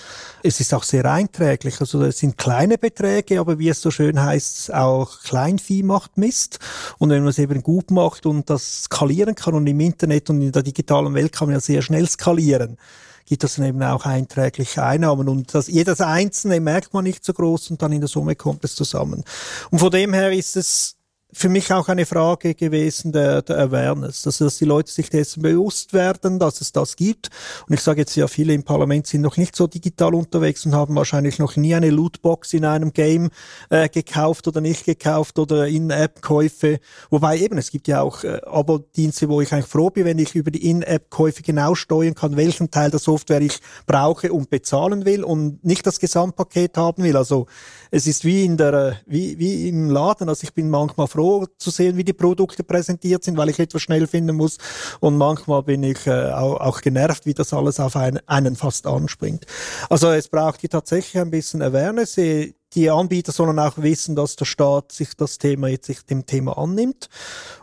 [0.41, 4.19] Es ist auch sehr einträglich, also es sind kleine Beträge, aber wie es so schön
[4.19, 6.57] heißt, auch Kleinvieh macht Mist.
[6.97, 10.41] Und wenn man es eben gut macht und das skalieren kann und im Internet und
[10.41, 12.77] in der digitalen Welt kann man ja sehr schnell skalieren,
[13.25, 15.29] gibt das dann eben auch einträgliche Einnahmen.
[15.29, 18.63] Und das, jedes Einzelne merkt man nicht so groß und dann in der Summe kommt
[18.63, 19.23] es zusammen.
[19.71, 20.97] Und von dem her ist es
[21.33, 25.41] für mich auch eine Frage gewesen der, der Awareness, also dass die Leute sich dessen
[25.41, 27.29] bewusst werden, dass es das gibt.
[27.67, 30.75] Und ich sage jetzt ja, viele im Parlament sind noch nicht so digital unterwegs und
[30.75, 33.29] haben wahrscheinlich noch nie eine Lootbox in einem Game
[33.69, 36.79] äh, gekauft oder nicht gekauft oder In-App-Käufe.
[37.09, 40.35] Wobei eben, es gibt ja auch äh, Abo-Dienste, wo ich eigentlich froh bin, wenn ich
[40.35, 45.23] über die In-App-Käufe genau steuern kann, welchen Teil der Software ich brauche und bezahlen will
[45.23, 47.17] und nicht das Gesamtpaket haben will.
[47.17, 47.47] Also
[47.95, 50.27] es ist wie in der, wie, wie im Laden.
[50.29, 53.59] Also ich bin manchmal froh, froh zu sehen, wie die Produkte präsentiert sind, weil ich
[53.59, 54.57] etwas schnell finden muss.
[54.99, 58.87] Und manchmal bin ich äh, auch, auch genervt, wie das alles auf einen, einen fast
[58.87, 59.45] anspringt.
[59.89, 62.15] Also es braucht hier tatsächlich ein bisschen Awareness.
[62.15, 66.57] Die Anbieter sollen auch wissen, dass der Staat sich das Thema jetzt sich dem Thema
[66.57, 67.09] annimmt.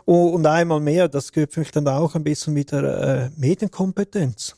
[0.05, 4.55] Und einmal mehr, das gehört für mich dann auch ein bisschen mit der äh, Medienkompetenz.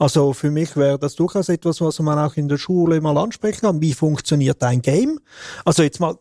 [0.00, 3.60] Also für mich wäre das durchaus etwas, was man auch in der Schule mal ansprechen
[3.60, 3.82] kann.
[3.82, 5.20] Wie funktioniert ein Game?
[5.66, 6.16] Also jetzt mal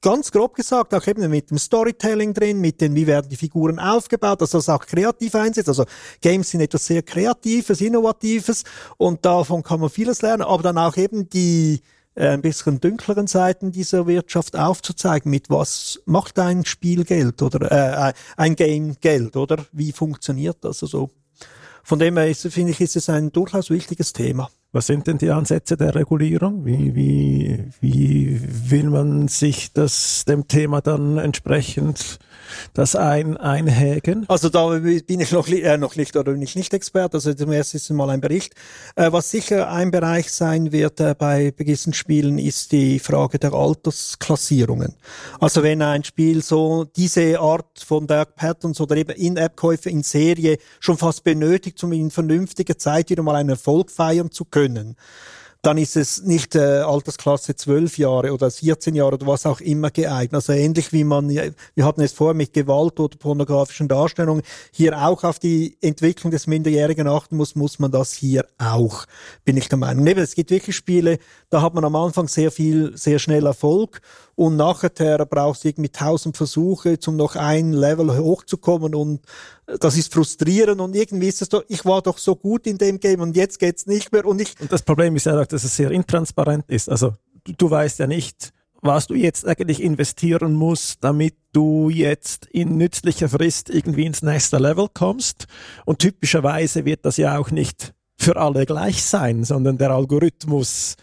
[0.00, 3.78] ganz grob gesagt, auch eben mit dem Storytelling drin, mit den, wie werden die Figuren
[3.78, 5.68] aufgebaut, dass das auch kreativ einsetzt.
[5.68, 5.84] Also
[6.20, 8.64] Games sind etwas sehr Kreatives, Innovatives
[8.96, 11.82] und davon kann man vieles lernen, aber dann auch eben die
[12.16, 17.70] äh, ein bisschen dunkleren Seiten dieser Wirtschaft aufzuzeigen, mit was macht ein Spiel Geld oder
[17.70, 20.82] äh, ein Game Geld oder wie funktioniert das?
[20.82, 21.10] Also
[21.82, 24.50] von dem her ist, finde ich, ist es ein durchaus wichtiges Thema.
[24.72, 26.64] Was sind denn die Ansätze der Regulierung?
[26.64, 28.40] Wie, wie, wie
[28.70, 32.20] will man sich das, dem Thema dann entsprechend
[32.74, 34.24] das ein, einhägen?
[34.28, 37.16] Also da bin ich noch, äh, noch nicht oder bin ich nicht Experte.
[37.16, 38.54] Also zum ersten mal ein Bericht.
[38.96, 43.52] Äh, was sicher ein Bereich sein wird äh, bei gewissen Spielen ist die Frage der
[43.52, 44.94] Altersklassierungen.
[45.40, 50.58] Also wenn ein Spiel so diese Art von Dark Patterns oder eben In-App-Käufe in Serie
[50.78, 54.96] schon fast benötigt, um in vernünftiger Zeit wieder mal einen Erfolg feiern zu können
[55.62, 59.90] dann ist es nicht äh, Altersklasse 12 Jahre oder 14 Jahre oder was auch immer
[59.90, 60.34] geeignet.
[60.34, 64.42] Also ähnlich wie man, wir hatten es vorher mit Gewalt oder pornografischen Darstellungen,
[64.72, 69.04] hier auch auf die Entwicklung des Minderjährigen achten muss, muss man das hier auch,
[69.44, 70.04] bin ich der Meinung.
[70.04, 71.18] Neben, es gibt wirklich Spiele,
[71.50, 74.00] da hat man am Anfang sehr viel, sehr schnell Erfolg
[74.40, 79.20] und nachher brauchst du irgendwie tausend Versuche, um noch ein Level hochzukommen und
[79.66, 83.00] das ist frustrierend und irgendwie ist es doch, ich war doch so gut in dem
[83.00, 84.58] Game und jetzt geht's nicht mehr und ich.
[84.58, 86.88] Und das Problem ist ja auch, dass es sehr intransparent ist.
[86.88, 87.12] Also
[87.44, 92.78] du, du weißt ja nicht, was du jetzt eigentlich investieren musst, damit du jetzt in
[92.78, 95.48] nützlicher Frist irgendwie ins nächste Level kommst.
[95.84, 100.96] Und typischerweise wird das ja auch nicht für alle gleich sein, sondern der Algorithmus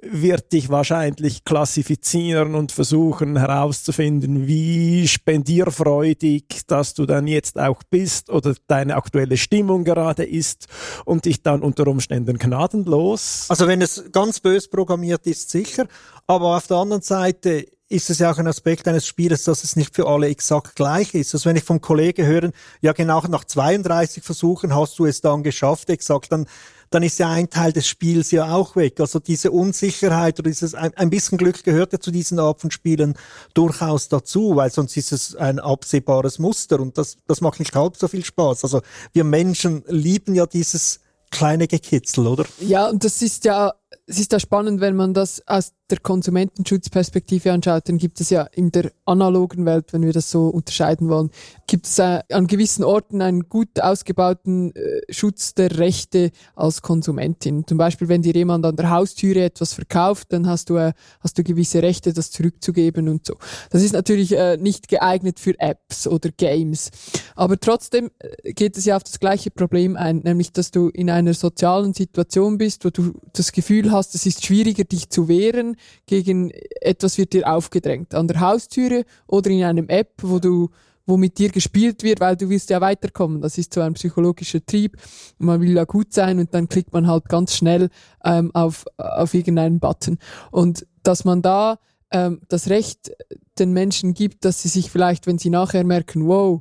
[0.00, 8.30] wird dich wahrscheinlich klassifizieren und versuchen herauszufinden, wie spendierfreudig, dass du dann jetzt auch bist
[8.30, 10.68] oder deine aktuelle Stimmung gerade ist
[11.04, 13.46] und dich dann unter Umständen gnadenlos.
[13.48, 15.88] Also wenn es ganz bös programmiert ist, sicher.
[16.28, 19.74] Aber auf der anderen Seite ist es ja auch ein Aspekt eines Spieles, dass es
[19.74, 21.34] nicht für alle exakt gleich ist.
[21.34, 22.50] Also wenn ich vom Kollegen höre,
[22.82, 26.46] ja genau nach 32 Versuchen hast du es dann geschafft, exakt, dann
[26.90, 29.00] dann ist ja ein Teil des Spiels ja auch weg.
[29.00, 33.14] Also diese Unsicherheit oder dieses ein, bisschen Glück gehört ja zu diesen Art von Spielen
[33.54, 37.96] durchaus dazu, weil sonst ist es ein absehbares Muster und das, das macht nicht halb
[37.96, 38.64] so viel Spaß.
[38.64, 42.44] Also wir Menschen lieben ja dieses kleine Gekitzel, oder?
[42.60, 43.74] Ja, und das ist ja,
[44.06, 48.42] es ist ja spannend, wenn man das aus der Konsumentenschutzperspektive anschaut, dann gibt es ja
[48.42, 51.30] in der analogen Welt, wenn wir das so unterscheiden wollen,
[51.66, 57.66] gibt es äh, an gewissen Orten einen gut ausgebauten äh, Schutz der Rechte als Konsumentin.
[57.66, 61.38] Zum Beispiel, wenn dir jemand an der Haustüre etwas verkauft, dann hast du, äh, hast
[61.38, 63.36] du gewisse Rechte, das zurückzugeben und so.
[63.70, 66.90] Das ist natürlich nicht geeignet für Apps oder Games.
[67.34, 68.10] Aber trotzdem
[68.44, 72.58] geht es ja auf das gleiche Problem ein, nämlich, dass du in einer sozialen Situation
[72.58, 77.32] bist, wo du das Gefühl hast, es ist schwieriger, dich zu wehren, gegen etwas wird
[77.32, 78.14] dir aufgedrängt.
[78.14, 80.70] An der Haustüre oder in einem App, wo du
[81.08, 83.40] wo mit dir gespielt wird, weil du willst ja weiterkommen.
[83.40, 84.98] Das ist so ein psychologischer Trieb.
[85.38, 87.88] Man will ja gut sein und dann klickt man halt ganz schnell
[88.22, 90.18] ähm, auf, auf irgendeinen Button.
[90.50, 91.78] Und dass man da
[92.10, 93.10] ähm, das Recht
[93.58, 96.60] den Menschen gibt, dass sie sich vielleicht, wenn sie nachher merken, wow,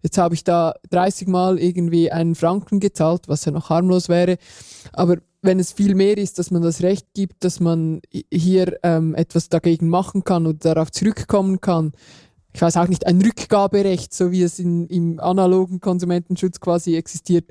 [0.00, 4.38] jetzt habe ich da 30 Mal irgendwie einen Franken gezahlt, was ja noch harmlos wäre,
[4.92, 8.00] aber wenn es viel mehr ist, dass man das Recht gibt, dass man
[8.32, 11.92] hier ähm, etwas dagegen machen kann oder darauf zurückkommen kann.
[12.52, 17.44] Ich weiß auch nicht, ein Rückgaberecht, so wie es in, im analogen Konsumentenschutz quasi existiert.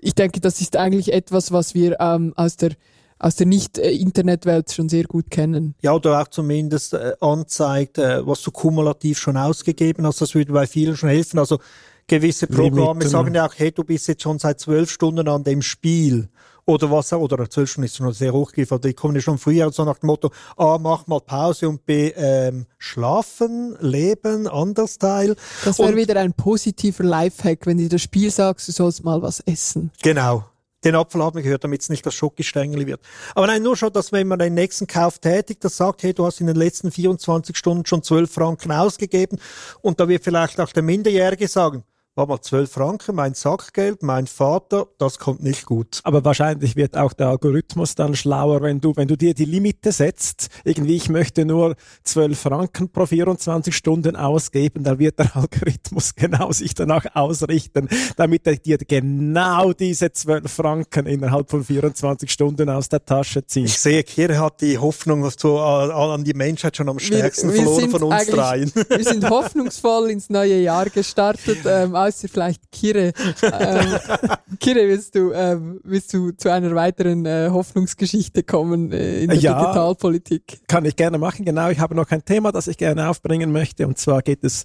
[0.00, 2.72] Ich denke, das ist eigentlich etwas, was wir ähm, aus der
[3.18, 5.74] aus der Nicht-Internetwelt schon sehr gut kennen.
[5.80, 10.20] Ja, oder auch zumindest äh, anzeigt, äh, was du kumulativ schon ausgegeben hast.
[10.20, 11.38] Das würde bei vielen schon helfen.
[11.38, 11.58] Also
[12.06, 13.08] gewisse Programme Limiten.
[13.08, 16.28] sagen ja auch, hey, du bist jetzt schon seit zwölf Stunden an dem Spiel
[16.66, 19.70] oder was auch, oder zwölf Stunden ist schon sehr hochgegriffen, die kommen ja schon früher
[19.72, 25.36] so nach dem Motto, A, mach mal Pause und B, ähm, schlafen, leben, anders Teil.
[25.64, 29.40] Das wäre wieder ein positiver Lifehack, wenn du das Spiel sagst, du sollst mal was
[29.40, 29.90] essen.
[30.02, 30.44] Genau.
[30.84, 33.00] Den Apfel haben wir gehört, damit es nicht das Schokistängel wird.
[33.34, 36.26] Aber nein, nur schon, dass wenn man den nächsten Kauf tätigt, das sagt, hey, du
[36.26, 39.38] hast in den letzten 24 Stunden schon 12 Franken ausgegeben
[39.80, 41.82] und da wird vielleicht auch der Minderjährige sagen,
[42.16, 46.00] war mal 12 Franken, mein Sackgeld, mein Vater, das kommt nicht gut.
[46.02, 49.92] Aber wahrscheinlich wird auch der Algorithmus dann schlauer, wenn du, wenn du dir die Limite
[49.92, 50.48] setzt.
[50.64, 56.52] Irgendwie, ich möchte nur 12 Franken pro 24 Stunden ausgeben, dann wird der Algorithmus genau
[56.52, 62.88] sich danach ausrichten, damit er dir genau diese 12 Franken innerhalb von 24 Stunden aus
[62.88, 63.66] der Tasche zieht.
[63.66, 67.56] Ich sehe, Kire hat die Hoffnung so, äh, an die Menschheit schon am stärksten wir,
[67.56, 68.72] wir verloren von uns dreien.
[68.88, 71.58] Wir sind hoffnungsvoll ins neue Jahr gestartet.
[71.66, 73.12] Ähm, außer vielleicht Kire.
[73.42, 73.98] ähm,
[74.60, 79.38] Kire, willst du, ähm, willst du zu einer weiteren äh, Hoffnungsgeschichte kommen äh, in der
[79.38, 80.60] ja, Digitalpolitik?
[80.68, 81.68] Kann ich gerne machen, genau.
[81.70, 83.86] Ich habe noch ein Thema, das ich gerne aufbringen möchte.
[83.86, 84.64] Und zwar geht es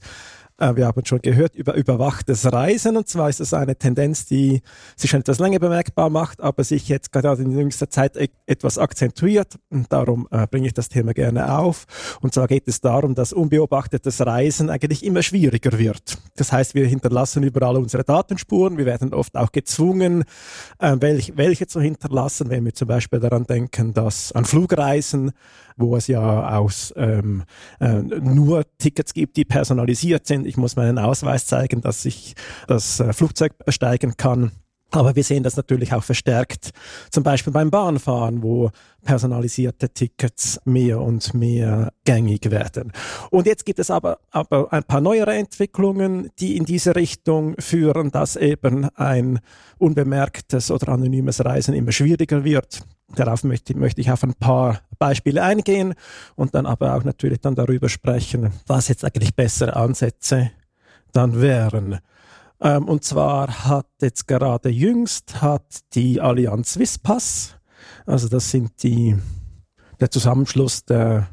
[0.62, 2.96] wir haben schon gehört über überwachtes Reisen.
[2.96, 4.62] Und zwar ist das eine Tendenz, die
[4.96, 8.78] sich schon etwas länger bemerkbar macht, aber sich jetzt gerade in jüngster Zeit e etwas
[8.78, 9.58] akzentuiert.
[9.70, 11.86] Und darum äh, bringe ich das Thema gerne auf.
[12.22, 16.18] Und zwar geht es darum, dass unbeobachtetes Reisen eigentlich immer schwieriger wird.
[16.36, 18.78] Das heißt, wir hinterlassen überall unsere Datenspuren.
[18.78, 20.24] Wir werden oft auch gezwungen,
[20.80, 25.32] äh, welch, welche zu hinterlassen, wenn wir zum Beispiel daran denken, dass an Flugreisen
[25.78, 27.44] wo es ja aus ähm,
[27.80, 30.46] äh, nur Tickets gibt, die personalisiert sind.
[30.46, 32.36] Ich muss meinen Ausweis zeigen, dass ich
[32.68, 34.52] das äh, Flugzeug steigen kann.
[34.92, 36.72] Aber wir sehen das natürlich auch verstärkt,
[37.10, 38.72] zum Beispiel beim Bahnfahren, wo
[39.04, 42.92] personalisierte Tickets mehr und mehr gängig werden.
[43.30, 48.12] Und jetzt gibt es aber, aber ein paar neuere Entwicklungen, die in diese Richtung führen,
[48.12, 49.40] dass eben ein
[49.78, 52.84] unbemerktes oder anonymes Reisen immer schwieriger wird.
[53.16, 55.96] Darauf möchte, möchte ich auf ein paar Beispiele eingehen
[56.36, 60.52] und dann aber auch natürlich dann darüber sprechen, was jetzt eigentlich bessere Ansätze
[61.14, 62.00] dann wären.
[62.62, 67.56] Ähm, und zwar hat jetzt gerade jüngst hat die Allianz Swisspass,
[68.06, 69.18] also das sind die,
[70.00, 71.30] der Zusammenschluss der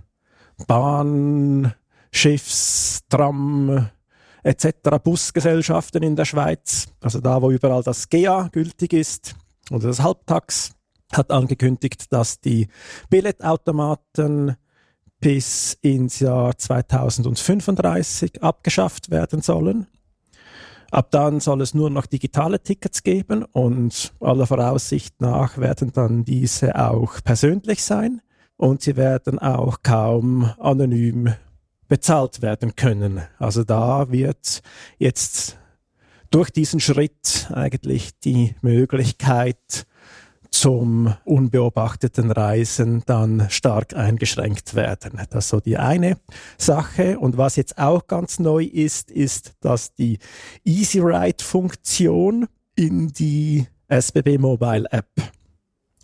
[0.66, 1.74] Bahn,
[2.10, 3.90] Schiffs, Tram,
[4.42, 4.72] etc.
[5.02, 9.34] Busgesellschaften in der Schweiz, also da, wo überall das GEA gültig ist
[9.70, 10.72] oder das Halbtax,
[11.12, 12.68] hat angekündigt, dass die
[13.10, 14.56] Billetautomaten
[15.20, 19.86] bis ins Jahr 2035 abgeschafft werden sollen.
[20.90, 26.24] Ab dann soll es nur noch digitale Tickets geben und aller Voraussicht nach werden dann
[26.24, 28.22] diese auch persönlich sein
[28.56, 31.34] und sie werden auch kaum anonym
[31.88, 33.20] bezahlt werden können.
[33.38, 34.62] Also da wird
[34.98, 35.58] jetzt
[36.30, 39.86] durch diesen Schritt eigentlich die Möglichkeit
[40.58, 45.20] zum unbeobachteten Reisen dann stark eingeschränkt werden.
[45.30, 46.18] Das ist so die eine
[46.56, 47.20] Sache.
[47.20, 50.18] Und was jetzt auch ganz neu ist, ist, dass die
[50.64, 55.06] Easy Ride Funktion in die SBB Mobile App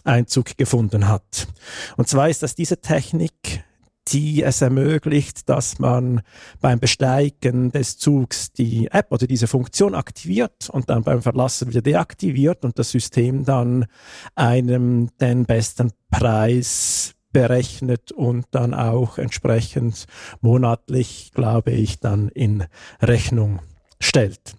[0.05, 1.49] Einzug gefunden hat.
[1.97, 3.65] Und zwar ist das diese Technik,
[4.09, 6.23] die es ermöglicht, dass man
[6.61, 11.83] beim Besteigen des Zugs die App oder diese Funktion aktiviert und dann beim Verlassen wieder
[11.83, 13.87] deaktiviert und das System dann
[14.35, 20.07] einem den besten Preis berechnet und dann auch entsprechend
[20.41, 22.65] monatlich, glaube ich, dann in
[23.03, 23.61] Rechnung
[24.01, 24.55] stellt.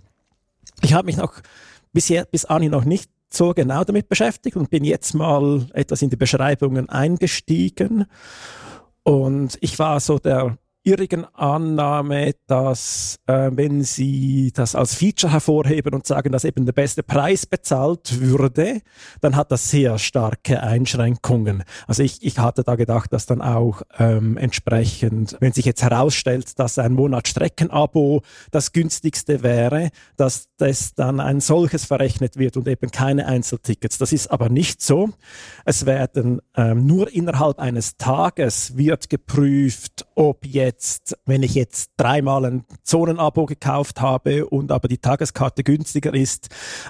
[0.81, 1.41] Ich habe mich noch
[1.93, 6.09] bisher, bis Anni noch nicht so genau damit beschäftigt und bin jetzt mal etwas in
[6.09, 8.05] die Beschreibungen eingestiegen
[9.05, 15.93] und ich war so der irrigen Annahme, dass äh, wenn Sie das als Feature hervorheben
[15.93, 18.81] und sagen, dass eben der beste Preis bezahlt würde,
[19.19, 21.63] dann hat das sehr starke Einschränkungen.
[21.87, 26.59] Also ich, ich hatte da gedacht, dass dann auch ähm, entsprechend, wenn sich jetzt herausstellt,
[26.59, 28.21] dass ein Monat Streckenabo
[28.51, 33.97] das günstigste wäre, dass das dann ein solches verrechnet wird und eben keine Einzeltickets.
[33.97, 35.09] Das ist aber nicht so.
[35.65, 41.91] Es werden ähm, nur innerhalb eines Tages wird geprüft, ob jetzt jetzt, wenn ich jetzt
[41.95, 46.49] dreimal ein Zonenabo gekauft habe und aber die Tageskarte günstiger ist,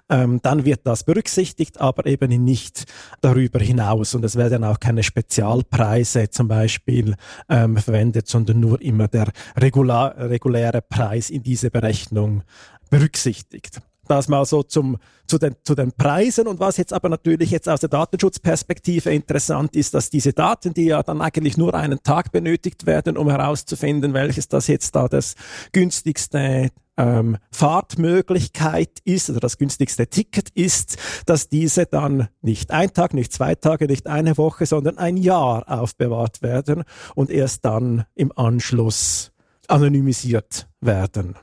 [0.09, 2.85] ähm, dann wird das berücksichtigt, aber eben nicht
[3.21, 4.15] darüber hinaus.
[4.15, 7.15] Und es werden auch keine Spezialpreise zum Beispiel
[7.47, 12.41] ähm, verwendet, sondern nur immer der regular, reguläre Preis in diese Berechnung
[12.89, 13.81] berücksichtigt.
[14.07, 16.47] Das mal so zum, zu, den, zu den Preisen.
[16.47, 20.85] Und was jetzt aber natürlich jetzt aus der Datenschutzperspektive interessant ist, dass diese Daten, die
[20.85, 25.35] ja dann eigentlich nur einen Tag benötigt werden, um herauszufinden, welches das jetzt da das
[25.71, 33.13] günstigste ähm, Fahrtmöglichkeit ist oder das günstigste Ticket ist, dass diese dann nicht ein Tag,
[33.13, 36.83] nicht zwei Tage, nicht eine Woche, sondern ein Jahr aufbewahrt werden
[37.15, 39.31] und erst dann im Anschluss
[39.67, 41.35] anonymisiert werden.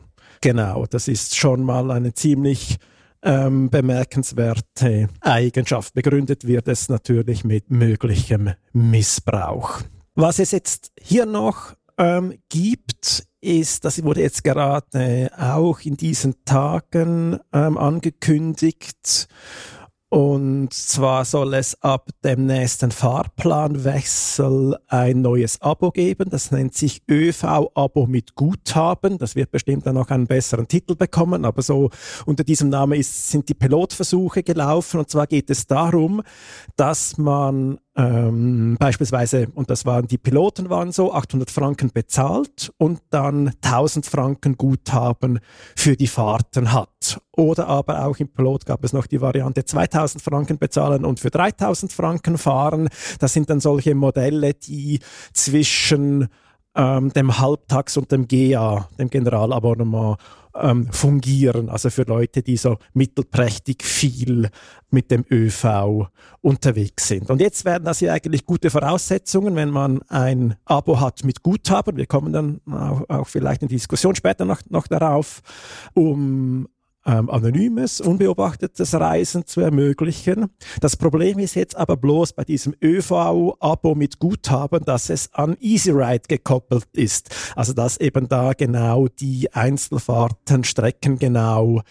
[0.42, 2.76] Genau, das ist schon mal eine ziemlich
[3.22, 5.94] ähm, bemerkenswerte Eigenschaft.
[5.94, 9.82] Begründet wird es natürlich mit möglichem Missbrauch.
[10.16, 16.44] Was es jetzt hier noch ähm, gibt, ist, das wurde jetzt gerade auch in diesen
[16.44, 19.28] Tagen ähm, angekündigt,
[20.12, 26.28] und zwar soll es ab dem nächsten Fahrplanwechsel ein neues Abo geben.
[26.28, 29.16] Das nennt sich ÖV-Abo mit Guthaben.
[29.16, 31.46] Das wird bestimmt dann noch einen besseren Titel bekommen.
[31.46, 31.88] Aber so
[32.26, 35.00] unter diesem Namen ist, sind die Pilotversuche gelaufen.
[35.00, 36.20] Und zwar geht es darum,
[36.76, 43.00] dass man ähm, beispielsweise, und das waren die Piloten waren so, 800 Franken bezahlt und
[43.10, 45.40] dann 1000 Franken Guthaben
[45.76, 47.20] für die Fahrten hat.
[47.36, 51.30] Oder aber auch im Pilot gab es noch die Variante 2000 Franken bezahlen und für
[51.30, 52.88] 3000 Franken fahren.
[53.18, 55.00] Das sind dann solche Modelle, die
[55.34, 56.28] zwischen
[56.74, 60.16] ähm, dem Halbtags und dem GA, dem Generalabonnement,
[60.54, 61.68] ähm, fungieren.
[61.68, 64.50] Also für Leute, die so mittelprächtig viel
[64.90, 66.08] mit dem ÖV
[66.40, 67.30] unterwegs sind.
[67.30, 71.96] Und jetzt werden das ja eigentlich gute Voraussetzungen, wenn man ein Abo hat mit Guthaben.
[71.96, 75.40] Wir kommen dann auch, auch vielleicht in die Diskussion später noch, noch darauf,
[75.94, 76.68] um
[77.06, 80.46] ähm, anonymes, unbeobachtetes Reisen zu ermöglichen.
[80.80, 86.24] Das Problem ist jetzt aber bloß bei diesem ÖV-Abo mit Guthaben, dass es an EasyRide
[86.28, 87.34] gekoppelt ist.
[87.56, 91.82] Also dass eben da genau die Einzelfahrten, Strecken genau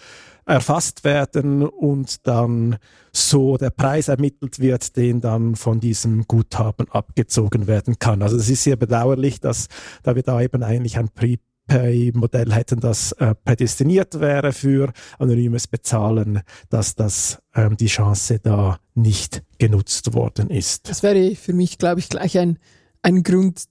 [0.46, 2.78] erfasst werden und dann
[3.14, 8.22] so der Preis ermittelt wird, den dann von diesem Guthaben abgezogen werden kann.
[8.22, 9.68] Also es ist sehr bedauerlich, dass
[10.04, 11.38] da wir da eben eigentlich ein Pre
[11.68, 18.80] Pay-Modell hätten, das äh, prädestiniert wäre für anonymes Bezahlen, dass das ähm, die Chance da
[18.96, 20.90] nicht genutzt worden ist.
[20.90, 22.60] Das wäre für mich, glaube ich, gleich ein,
[23.02, 23.66] ein Grund,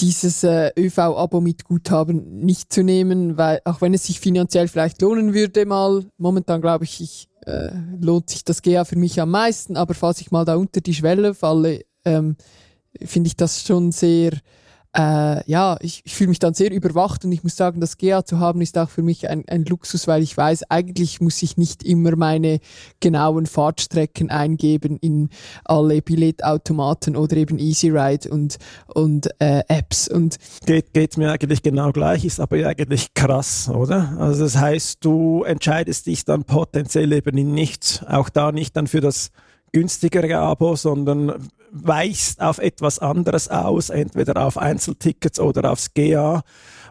[0.00, 5.00] dieses äh, ÖV-Abo mit Guthaben nicht zu nehmen, weil auch wenn es sich finanziell vielleicht
[5.00, 7.70] lohnen würde, mal momentan glaube ich, ich äh,
[8.00, 10.94] lohnt sich das GA für mich am meisten, aber falls ich mal da unter die
[10.94, 12.36] Schwelle falle, ähm,
[13.02, 14.32] finde ich das schon sehr
[14.96, 18.24] äh, ja, ich, ich fühle mich dann sehr überwacht und ich muss sagen, das GA
[18.24, 21.58] zu haben ist auch für mich ein, ein Luxus, weil ich weiß, eigentlich muss ich
[21.58, 22.60] nicht immer meine
[23.00, 25.28] genauen Fahrtstrecken eingeben in
[25.64, 30.08] alle Billetautomaten oder eben EasyRide und, und äh, Apps.
[30.08, 34.16] Und geht, geht mir eigentlich genau gleich, ist aber eigentlich krass, oder?
[34.18, 39.02] Also das heißt, du entscheidest dich dann potenziell eben nicht, auch da nicht dann für
[39.02, 39.30] das
[39.72, 41.34] günstigere Abo, sondern
[41.84, 46.42] weichst auf etwas anderes aus, entweder auf Einzeltickets oder aufs GA,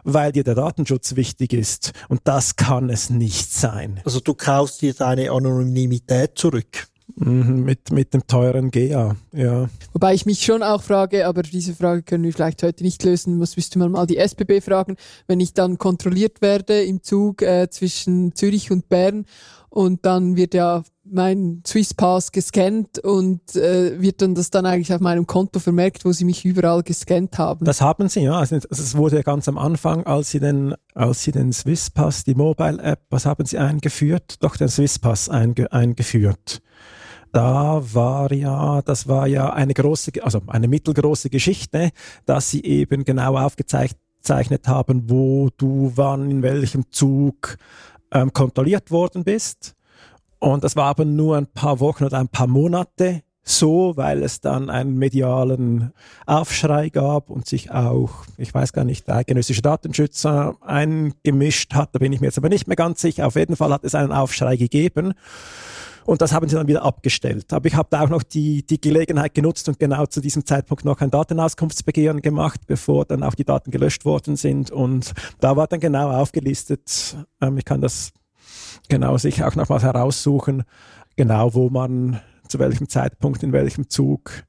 [0.04, 1.92] weil dir der Datenschutz wichtig ist.
[2.08, 4.00] Und das kann es nicht sein.
[4.04, 6.88] Also du kaufst dir deine Anonymität zurück.
[7.18, 9.70] Mhm, mit, mit dem teuren GA, ja.
[9.92, 13.38] Wobei ich mich schon auch frage, aber diese Frage können wir vielleicht heute nicht lösen,
[13.38, 17.70] muss müsste man mal die SBB fragen, wenn ich dann kontrolliert werde im Zug äh,
[17.70, 19.24] zwischen Zürich und Bern
[19.70, 25.00] und dann wird ja mein Swisspass gescannt und äh, wird dann das dann eigentlich auf
[25.00, 27.64] meinem Konto vermerkt, wo sie mich überall gescannt haben.
[27.64, 28.38] Das haben sie, ja.
[28.38, 32.34] Also es wurde ja ganz am Anfang, als sie den, als sie den Swisspass, die
[32.34, 34.36] Mobile App, was haben sie eingeführt?
[34.42, 36.60] Doch den Swisspass einge eingeführt.
[37.32, 41.90] Da war ja, das war ja eine große, also eine mittelgroße Geschichte,
[42.24, 47.58] dass sie eben genau aufgezeichnet haben, wo du wann in welchem Zug
[48.10, 49.75] ähm, kontrolliert worden bist
[50.38, 54.40] und das war aber nur ein paar Wochen oder ein paar Monate so, weil es
[54.40, 55.92] dann einen medialen
[56.26, 61.90] Aufschrei gab und sich auch, ich weiß gar nicht, der genössische Datenschützer eingemischt hat.
[61.92, 63.24] Da bin ich mir jetzt aber nicht mehr ganz sicher.
[63.24, 65.14] Auf jeden Fall hat es einen Aufschrei gegeben.
[66.06, 67.52] Und das haben sie dann wieder abgestellt.
[67.52, 70.84] Aber ich habe da auch noch die, die Gelegenheit genutzt und genau zu diesem Zeitpunkt
[70.84, 74.72] noch ein Datenauskunftsbegehren gemacht, bevor dann auch die Daten gelöscht worden sind.
[74.72, 78.12] Und da war dann genau aufgelistet, ähm, ich kann das
[78.88, 80.64] genau sich auch nochmal heraussuchen,
[81.16, 84.44] genau wo man zu welchem Zeitpunkt in welchem Zug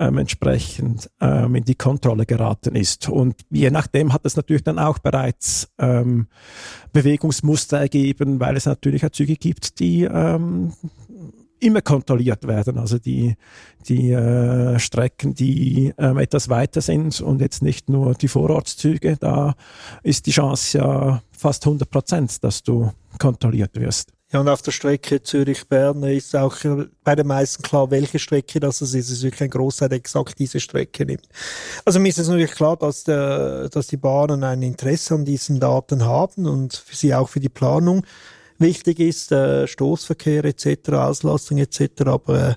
[0.00, 3.08] ähm, entsprechend ähm, in die Kontrolle geraten ist.
[3.08, 6.26] Und je nachdem hat es natürlich dann auch bereits ähm,
[6.92, 10.72] Bewegungsmuster ergeben, weil es natürlich auch Züge gibt, die ähm,
[11.64, 12.78] immer kontrolliert werden.
[12.78, 13.36] Also die,
[13.88, 19.54] die äh, Strecken, die ähm, etwas weiter sind und jetzt nicht nur die Vorortszüge, da
[20.02, 24.12] ist die Chance ja fast 100 Prozent, dass du kontrolliert wirst.
[24.32, 26.56] Ja, und auf der Strecke Zürich-Bern ist auch
[27.04, 28.92] bei den meisten klar, welche Strecke das ist.
[28.92, 31.28] Es ist wirklich ein Großteil, der exakt diese Strecke nimmt.
[31.84, 35.60] Also mir ist es natürlich klar, dass, der, dass die Bahnen ein Interesse an diesen
[35.60, 38.04] Daten haben und für sie auch für die Planung
[38.58, 42.54] wichtig ist, äh, Stoßverkehr etc., Auslastung etc., aber äh,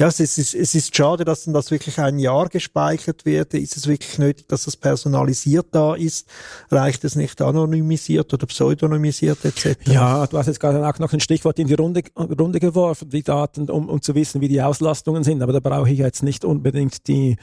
[0.00, 3.52] ja, es ist, es ist schade, dass dann das wirklich ein Jahr gespeichert wird.
[3.52, 6.26] Ist es wirklich nötig, dass das personalisiert da ist?
[6.70, 9.76] Reicht es nicht anonymisiert oder pseudonymisiert etc.?
[9.86, 13.22] Ja, du hast jetzt gerade auch noch ein Stichwort in die Runde, Runde geworfen, die
[13.22, 15.42] Daten, um, um zu wissen, wie die Auslastungen sind.
[15.42, 17.36] Aber da brauche ich jetzt nicht unbedingt die,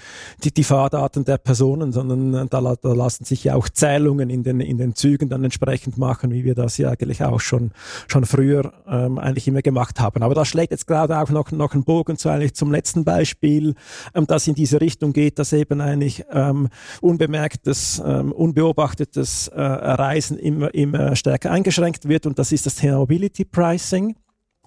[0.44, 4.62] die, die Fahrdaten der Personen, sondern da, da lassen sich ja auch Zählungen in den,
[4.62, 7.70] in den Zügen dann entsprechend machen, wie wir das ja eigentlich auch schon,
[8.08, 10.24] schon früher ähm, eigentlich immer gemacht haben.
[10.24, 13.04] Aber da schlägt jetzt gerade auch noch, noch ein Bogen zu eigentlich eigentlich zum letzten
[13.04, 13.76] Beispiel,
[14.14, 16.70] ähm, das in diese Richtung geht, dass eben eigentlich ähm,
[17.02, 22.98] unbemerktes, ähm, unbeobachtetes äh, Reisen immer, immer stärker eingeschränkt wird und das ist das Thema
[22.98, 24.16] Mobility Pricing.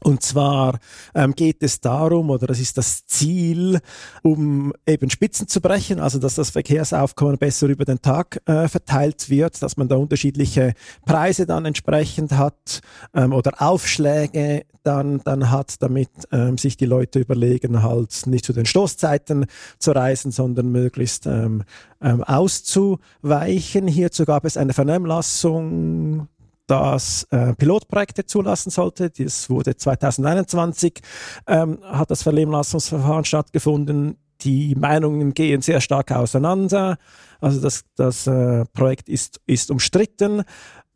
[0.02, 0.78] Und zwar
[1.14, 3.80] ähm, geht es darum, oder es ist das Ziel,
[4.22, 9.28] um eben Spitzen zu brechen, also dass das Verkehrsaufkommen besser über den Tag äh, verteilt
[9.28, 10.72] wird, dass man da unterschiedliche
[11.04, 12.80] Preise dann entsprechend hat
[13.12, 18.52] ähm, oder Aufschläge, dann, dann hat, damit ähm, sich die Leute überlegen, halt nicht zu
[18.52, 19.46] den Stoßzeiten
[19.78, 21.64] zu reisen, sondern möglichst ähm,
[22.00, 23.86] ähm, auszuweichen.
[23.86, 26.28] Hierzu gab es eine Vernehmlassung
[26.70, 29.10] das äh, Pilotprojekte zulassen sollte.
[29.10, 31.00] Das wurde 2021,
[31.48, 34.18] ähm, hat das Vernehmlassungsverfahren stattgefunden.
[34.42, 36.96] Die Meinungen gehen sehr stark auseinander.
[37.40, 40.44] Also das, das äh, Projekt ist, ist umstritten.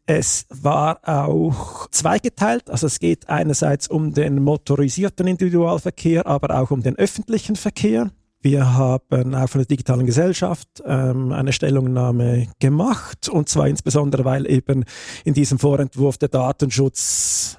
[0.07, 6.83] Es war auch zweigeteilt, also es geht einerseits um den motorisierten Individualverkehr, aber auch um
[6.83, 8.11] den öffentlichen Verkehr.
[8.43, 14.47] Wir haben auch von der digitalen Gesellschaft ähm, eine Stellungnahme gemacht und zwar insbesondere, weil
[14.51, 14.85] eben
[15.25, 17.57] in diesem Vorentwurf der Datenschutz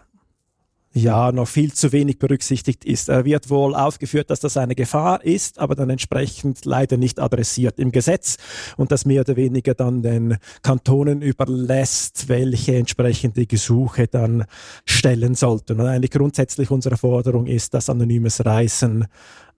[0.95, 3.09] ja noch viel zu wenig berücksichtigt ist.
[3.09, 7.79] Er wird wohl aufgeführt, dass das eine Gefahr ist, aber dann entsprechend leider nicht adressiert
[7.79, 8.37] im Gesetz
[8.77, 14.45] und das mehr oder weniger dann den Kantonen überlässt, welche entsprechende Gesuche dann
[14.85, 15.81] stellen sollten.
[15.81, 19.05] Und eigentlich grundsätzlich unsere Forderung ist, dass anonymes Reisen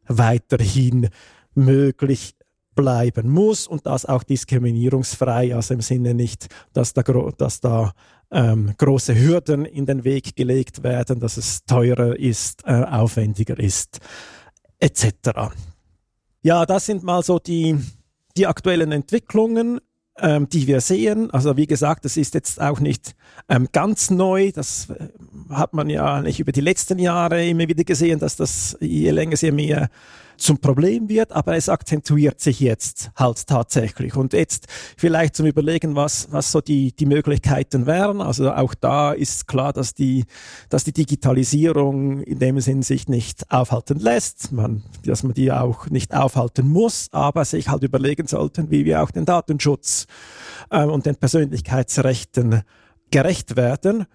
[0.08, 1.10] weiterhin
[1.54, 2.37] möglich
[2.78, 7.92] bleiben muss und das auch diskriminierungsfrei, also im Sinne nicht, dass da, dass da
[8.32, 14.00] ähm, große Hürden in den Weg gelegt werden, dass es teurer ist, äh, aufwendiger ist,
[14.80, 15.52] etc.
[16.42, 17.78] Ja, das sind mal so die,
[18.38, 19.80] die aktuellen Entwicklungen,
[20.20, 21.32] ähm, die wir sehen.
[21.32, 23.16] Also wie gesagt, das ist jetzt auch nicht
[23.50, 24.52] ähm, ganz neu.
[24.52, 25.10] Das äh,
[25.50, 29.36] hat man ja nicht über die letzten Jahre immer wieder gesehen, dass das je länger,
[29.36, 29.90] je mehr
[30.38, 34.16] zum Problem wird, aber es akzentuiert sich jetzt halt tatsächlich.
[34.16, 34.68] Und jetzt
[34.98, 38.22] vielleicht zum Überlegen, was, was so die, die Möglichkeiten wären.
[38.22, 40.26] Also auch da ist klar, dass die,
[40.70, 45.88] dass die Digitalisierung in dem Sinn sich nicht aufhalten lässt, man, dass man die auch
[45.88, 50.08] nicht aufhalten muss, aber sich halt überlegen sollten, wie wir auch den Datenschutz
[50.70, 52.64] äh, und den Persönlichkeitsrechten
[53.12, 54.06] gerecht werden.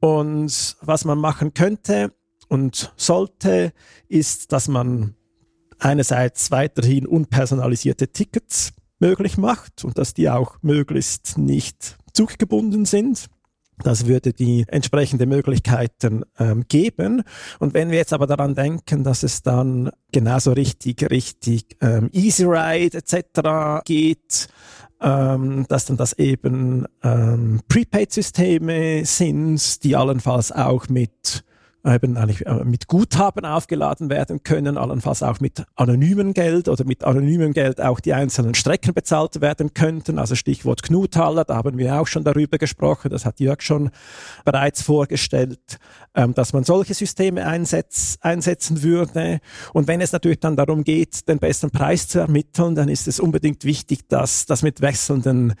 [0.00, 2.12] Und was man machen könnte
[2.48, 3.72] und sollte,
[4.08, 5.14] ist, dass man
[5.80, 13.26] einerseits weiterhin unpersonalisierte Tickets möglich macht und dass die auch möglichst nicht zuggebunden sind.
[13.82, 17.22] Das würde die entsprechende Möglichkeiten ähm, geben.
[17.58, 22.44] Und wenn wir jetzt aber daran denken, dass es dann genauso richtig, richtig ähm, Easy
[22.44, 23.82] Ride etc.
[23.84, 24.48] geht,
[25.00, 31.44] ähm, dass dann das eben ähm, Prepaid-Systeme sind, die allenfalls auch mit
[31.86, 37.04] eben eigentlich äh, mit Guthaben aufgeladen werden können, allenfalls auch mit anonymem Geld oder mit
[37.04, 40.18] anonymem Geld auch die einzelnen Strecken bezahlt werden könnten.
[40.18, 43.90] Also Stichwort Knuthaller, da haben wir auch schon darüber gesprochen, das hat Jörg schon
[44.44, 45.78] bereits vorgestellt,
[46.14, 49.40] ähm, dass man solche Systeme einsetz, einsetzen würde.
[49.72, 53.20] Und wenn es natürlich dann darum geht, den besten Preis zu ermitteln, dann ist es
[53.20, 55.54] unbedingt wichtig, dass das mit wechselnden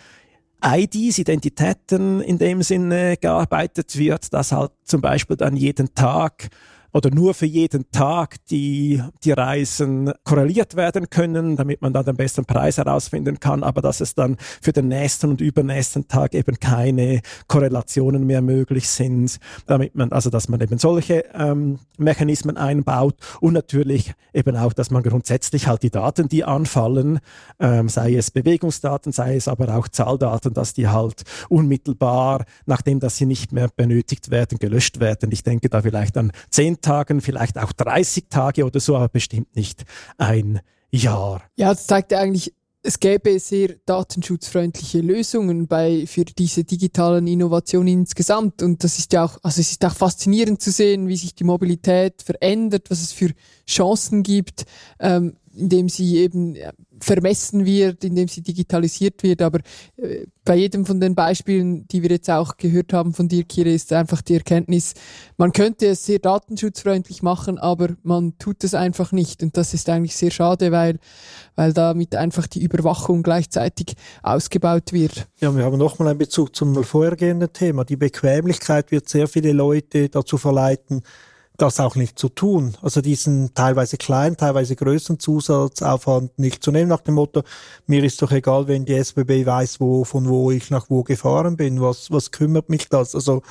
[0.64, 6.50] IDs, Identitäten in dem Sinne gearbeitet wird, dass halt zum Beispiel dann jeden Tag
[6.92, 12.16] oder nur für jeden Tag die, die Reisen korreliert werden können, damit man dann den
[12.16, 16.58] besten Preis herausfinden kann, aber dass es dann für den nächsten und übernächsten Tag eben
[16.58, 23.16] keine Korrelationen mehr möglich sind, damit man, also dass man eben solche ähm, Mechanismen einbaut
[23.40, 27.20] und natürlich eben auch, dass man grundsätzlich halt die Daten, die anfallen,
[27.58, 33.16] ähm, sei es Bewegungsdaten, sei es aber auch Zahldaten, dass die halt unmittelbar, nachdem dass
[33.16, 35.30] sie nicht mehr benötigt werden, gelöscht werden.
[35.32, 39.54] Ich denke da vielleicht an zehn Tagen, vielleicht auch 30 Tage oder so, aber bestimmt
[39.56, 39.84] nicht
[40.18, 40.60] ein
[40.90, 41.42] Jahr.
[41.56, 42.52] Ja, das zeigt eigentlich,
[42.82, 48.62] es gäbe sehr datenschutzfreundliche Lösungen bei, für diese digitalen Innovationen insgesamt.
[48.62, 51.44] Und das ist ja auch, also es ist auch faszinierend zu sehen, wie sich die
[51.44, 53.30] Mobilität verändert, was es für
[53.68, 54.64] Chancen gibt,
[54.98, 56.56] ähm, indem sie eben
[57.00, 59.42] vermessen wird, indem sie digitalisiert wird.
[59.42, 59.60] Aber
[59.96, 63.70] äh, bei jedem von den Beispielen, die wir jetzt auch gehört haben von dir, Kire,
[63.70, 64.94] ist einfach die Erkenntnis,
[65.36, 69.42] man könnte es sehr datenschutzfreundlich machen, aber man tut es einfach nicht.
[69.42, 70.98] Und das ist eigentlich sehr schade, weil,
[71.56, 75.26] weil damit einfach die Überwachung gleichzeitig ausgebaut wird.
[75.40, 77.84] Ja, wir haben nochmal einen Bezug zum vorhergehenden Thema.
[77.84, 81.02] Die Bequemlichkeit wird sehr viele Leute dazu verleiten,
[81.60, 82.76] das auch nicht zu tun.
[82.80, 87.42] Also diesen teilweise kleinen, teilweise größeren Zusatzaufwand nicht zu nehmen nach dem Motto,
[87.86, 91.56] mir ist doch egal, wenn die SBB weiß, wo, von wo ich nach wo gefahren
[91.56, 93.14] bin, was, was kümmert mich das?
[93.14, 93.42] Also,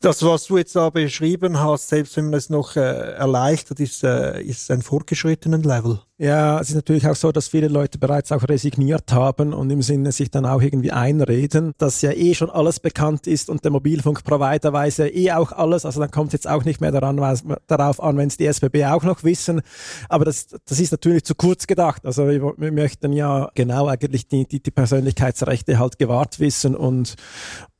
[0.00, 4.04] das, was du jetzt da beschrieben hast, selbst wenn man es noch äh, erleichtert, ist,
[4.04, 6.00] äh, ist ein fortgeschrittenen Level.
[6.18, 9.82] Ja, es ist natürlich auch so, dass viele Leute bereits auch resigniert haben und im
[9.82, 13.70] Sinne sich dann auch irgendwie einreden, dass ja eh schon alles bekannt ist und der
[13.70, 15.84] Mobilfunkprovider weiß ja eh auch alles.
[15.84, 17.18] Also dann kommt es jetzt auch nicht mehr daran,
[17.66, 19.60] darauf an, wenn es die SBB auch noch wissen.
[20.08, 22.06] Aber das, das ist natürlich zu kurz gedacht.
[22.06, 27.16] Also wir, wir möchten ja genau eigentlich die, die, die Persönlichkeitsrechte halt gewahrt wissen und,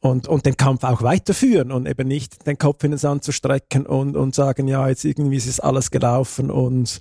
[0.00, 3.32] und, und den Kampf auch weiterführen und eben nicht den Kopf in den Sand zu
[3.32, 7.00] strecken und, und sagen, ja, jetzt irgendwie ist alles gelaufen und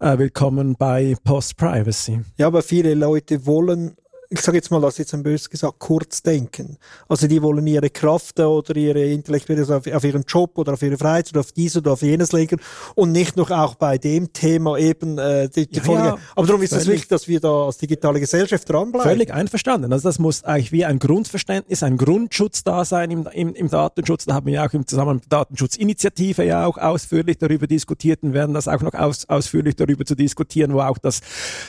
[0.00, 2.20] äh, willkommen bei Post-Privacy.
[2.36, 3.96] Ja, aber viele Leute wollen
[4.28, 6.78] ich sage jetzt mal, das jetzt ein böses gesagt, kurz denken.
[7.08, 10.96] Also die wollen ihre Kraft oder ihre Intellektuelle auf, auf, ihren Job oder auf ihre
[10.96, 12.60] Freizeit oder auf dies oder auf jenes legen
[12.94, 16.04] und nicht noch auch bei dem Thema eben äh, die, die ja, Folge.
[16.04, 19.08] Ja, Aber darum ist es wichtig, dass wir da als digitale Gesellschaft dranbleiben.
[19.08, 19.92] Völlig einverstanden.
[19.92, 24.24] Also das muss eigentlich wie ein Grundverständnis, ein Grundschutz da sein im, im, im Datenschutz.
[24.24, 28.22] Da haben wir ja auch im Zusammenhang mit der Datenschutzinitiative ja auch ausführlich darüber diskutiert
[28.22, 31.20] und werden das auch noch aus, ausführlich darüber zu diskutieren, wo auch das,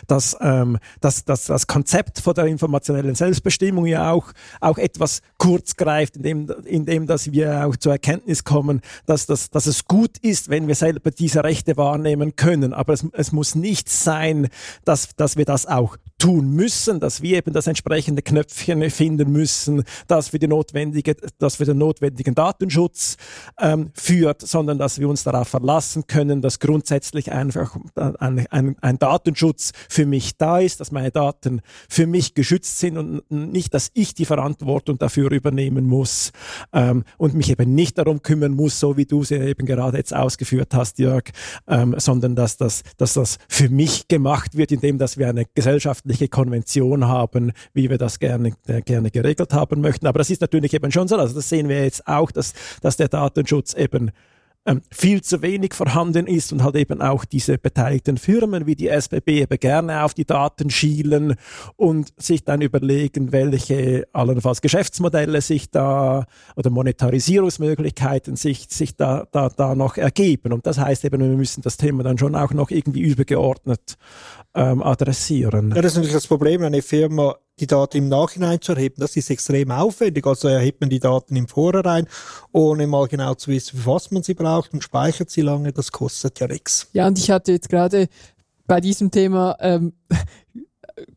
[0.07, 4.31] das, ähm, das, das, das Konzept von der informationellen Selbstbestimmung ja auch,
[4.61, 9.67] auch etwas kurz greift, indem, indem dass wir auch zur Erkenntnis kommen, dass, das, dass
[9.67, 12.73] es gut ist, wenn wir selber diese Rechte wahrnehmen können.
[12.73, 14.49] Aber es, es muss nicht sein,
[14.85, 19.83] dass, dass wir das auch tun müssen, dass wir eben das entsprechende Knöpfchen finden müssen,
[20.07, 23.17] das für, die notwendige, das für den notwendigen Datenschutz
[23.59, 28.99] ähm, führt, sondern dass wir uns darauf verlassen können, dass grundsätzlich einfach ein, ein, ein
[28.99, 33.89] Datenschutz für mich da ist, dass meine Daten für mich geschützt sind und nicht, dass
[33.95, 36.31] ich die Verantwortung dafür übernehmen muss
[36.71, 40.15] ähm, und mich eben nicht darum kümmern muss, so wie du sie eben gerade jetzt
[40.15, 41.23] ausgeführt hast, Jörg,
[41.67, 46.27] ähm, sondern dass das, dass das für mich gemacht wird, indem dass wir eine gesellschaftliche
[46.27, 50.05] Konvention haben, wie wir das gerne, äh, gerne geregelt haben möchten.
[50.05, 52.97] Aber das ist natürlich eben schon so, also das sehen wir jetzt auch, dass, dass
[52.97, 54.11] der Datenschutz eben
[54.67, 58.89] ähm, viel zu wenig vorhanden ist und halt eben auch diese beteiligten Firmen wie die
[58.89, 61.35] SBB eben gerne auf die Daten schielen
[61.77, 66.25] und sich dann überlegen, welche allenfalls Geschäftsmodelle sich da
[66.57, 70.51] oder Monetarisierungsmöglichkeiten sich, sich da, da, da noch ergeben.
[70.51, 73.97] Und das heißt eben, wir müssen das Thema dann schon auch noch irgendwie übergeordnet
[74.53, 75.69] ähm, adressieren.
[75.69, 78.95] Ja, das ist natürlich das Problem, eine Firma die Daten im Nachhinein zu erheben.
[78.99, 80.25] Das ist extrem aufwendig.
[80.25, 82.07] Also erhebt man die Daten im Vorhinein,
[82.51, 85.73] ohne mal genau zu wissen, für was man sie braucht und speichert sie lange.
[85.73, 86.87] Das kostet ja nichts.
[86.93, 88.07] Ja, und ich hatte jetzt gerade
[88.67, 89.93] bei diesem Thema ähm,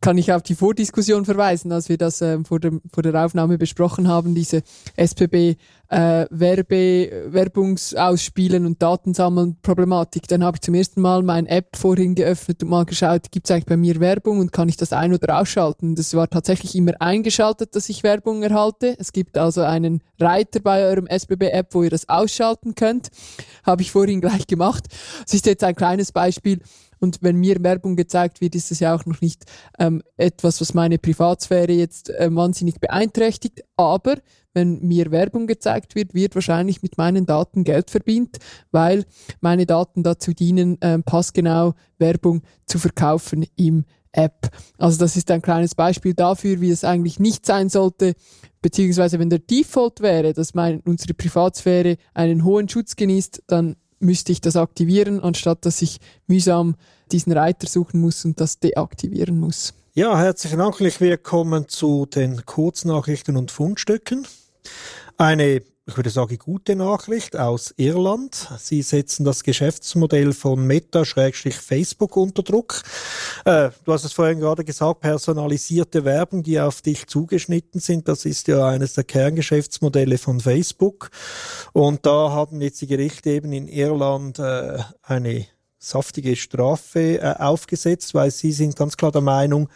[0.01, 3.57] kann ich auf die Vordiskussion verweisen, als wir das ähm, vor, dem, vor der Aufnahme
[3.57, 4.63] besprochen haben, diese
[4.95, 5.55] SPB
[5.91, 10.25] äh, Werbe, Werbungsausspielen und Datensammeln Problematik.
[10.27, 13.51] Dann habe ich zum ersten Mal meine App vorhin geöffnet und mal geschaut, gibt es
[13.51, 15.95] eigentlich bei mir Werbung und kann ich das ein- oder ausschalten?
[15.95, 18.95] Das war tatsächlich immer eingeschaltet, dass ich Werbung erhalte.
[18.99, 23.09] Es gibt also einen Reiter bei eurem SBB-App, wo ihr das ausschalten könnt.
[23.65, 24.85] Habe ich vorhin gleich gemacht.
[25.25, 26.61] Das ist jetzt ein kleines Beispiel
[27.01, 29.43] und wenn mir Werbung gezeigt wird, ist es ja auch noch nicht
[29.79, 33.63] ähm, etwas, was meine Privatsphäre jetzt äh, wahnsinnig beeinträchtigt.
[33.75, 34.15] Aber
[34.53, 38.37] wenn mir Werbung gezeigt wird, wird wahrscheinlich mit meinen Daten Geld verdient,
[38.71, 39.05] weil
[39.39, 44.49] meine Daten dazu dienen, äh, passgenau Werbung zu verkaufen im App.
[44.77, 48.13] Also das ist ein kleines Beispiel dafür, wie es eigentlich nicht sein sollte,
[48.61, 54.31] beziehungsweise wenn der Default wäre, dass mein, unsere Privatsphäre einen hohen Schutz genießt, dann müsste
[54.31, 56.75] ich das aktivieren, anstatt dass ich mühsam
[57.11, 59.73] diesen Reiter suchen muss und das deaktivieren muss.
[59.93, 60.79] Ja, herzlichen Dank.
[60.79, 64.25] Willkommen zu den Kurznachrichten und Fundstücken.
[65.17, 68.49] Eine ich würde sagen, gute Nachricht aus Irland.
[68.59, 72.83] Sie setzen das Geschäftsmodell von Meta-Facebook unter Druck.
[73.45, 78.07] Äh, du hast es vorhin gerade gesagt, personalisierte Werbung, die auf dich zugeschnitten sind.
[78.07, 81.09] Das ist ja eines der Kerngeschäftsmodelle von Facebook.
[81.73, 85.47] Und da haben jetzt die Gerichte eben in Irland äh, eine
[85.79, 89.67] saftige Strafe äh, aufgesetzt, weil sie sind ganz klar der Meinung,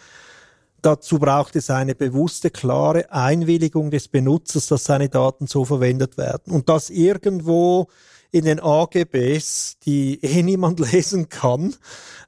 [0.86, 6.54] Dazu braucht es eine bewusste, klare Einwilligung des Benutzers, dass seine Daten so verwendet werden.
[6.54, 7.88] Und das irgendwo
[8.30, 11.74] in den AGBs, die eh niemand lesen kann,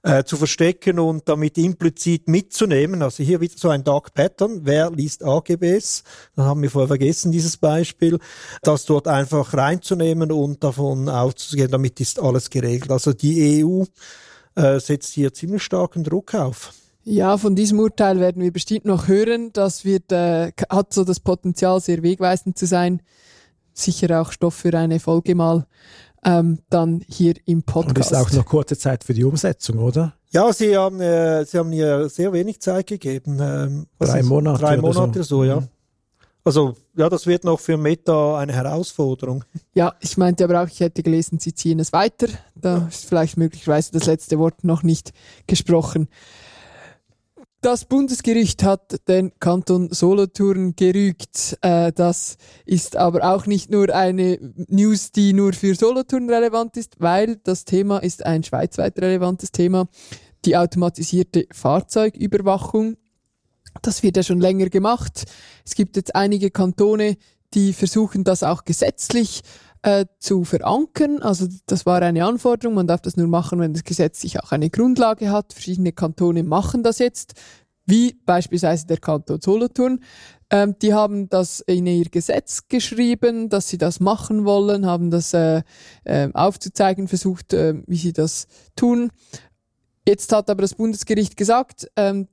[0.01, 3.03] äh, zu verstecken und damit implizit mitzunehmen.
[3.03, 4.61] Also hier wieder so ein Dark Pattern.
[4.63, 6.03] Wer liest AGBs?
[6.35, 8.17] Das haben wir vorher vergessen, dieses Beispiel.
[8.63, 12.89] Das dort einfach reinzunehmen und davon auszugehen, damit ist alles geregelt.
[12.89, 13.83] Also die EU
[14.55, 16.73] äh, setzt hier ziemlich starken Druck auf.
[17.09, 19.51] Ja, von diesem Urteil werden wir bestimmt noch hören.
[19.53, 23.01] Das wird, äh, hat so das Potenzial, sehr wegweisend zu sein.
[23.73, 25.67] Sicher auch Stoff für eine Folge mal
[26.25, 28.11] ähm, dann hier im Podcast.
[28.11, 30.15] Und ist auch noch kurze Zeit für die Umsetzung, oder?
[30.31, 33.37] Ja, Sie haben, äh, Sie haben mir sehr wenig Zeit gegeben.
[33.39, 34.59] Ähm, drei Monate.
[34.59, 35.61] Drei Monate so, so ja.
[35.61, 35.67] Mhm.
[36.43, 39.45] Also ja, das wird noch für Meta eine Herausforderung.
[39.73, 42.27] Ja, ich meinte aber auch, ich hätte gelesen, sie ziehen es weiter.
[42.53, 45.13] Da ist vielleicht möglicherweise das letzte Wort noch nicht
[45.45, 46.09] gesprochen.
[47.67, 51.57] Das Bundesgericht hat den Kanton Solothurn gerügt.
[51.59, 54.39] Äh, das ist aber auch nicht nur eine
[54.69, 59.89] News, die nur für Solothurn relevant ist, weil das Thema ist ein schweizweit relevantes Thema.
[60.45, 62.95] Die automatisierte Fahrzeugüberwachung.
[63.81, 65.25] Das wird ja schon länger gemacht.
[65.65, 67.17] Es gibt jetzt einige Kantone,
[67.53, 69.41] die versuchen das auch gesetzlich
[69.87, 71.21] äh, zu verankern.
[71.21, 72.75] Also das war eine Anforderung.
[72.75, 75.53] Man darf das nur machen, wenn das Gesetz sich auch eine Grundlage hat.
[75.53, 77.35] Verschiedene Kantone machen das jetzt,
[77.85, 80.01] wie beispielsweise der Kanton Solothurn.
[80.49, 85.33] Ähm, die haben das in ihr Gesetz geschrieben, dass sie das machen wollen, haben das
[85.33, 85.61] äh,
[86.03, 89.09] äh, aufzuzeigen versucht, äh, wie sie das tun.
[90.05, 92.27] Jetzt hat aber das Bundesgericht gesagt, ähm,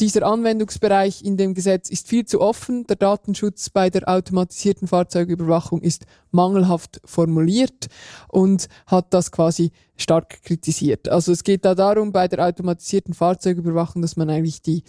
[0.00, 2.86] dieser Anwendungsbereich in dem Gesetz ist viel zu offen.
[2.86, 7.88] Der Datenschutz bei der automatisierten Fahrzeugüberwachung ist mangelhaft formuliert
[8.28, 11.08] und hat das quasi stark kritisiert.
[11.08, 14.84] Also es geht da darum, bei der automatisierten Fahrzeugüberwachung, dass man eigentlich die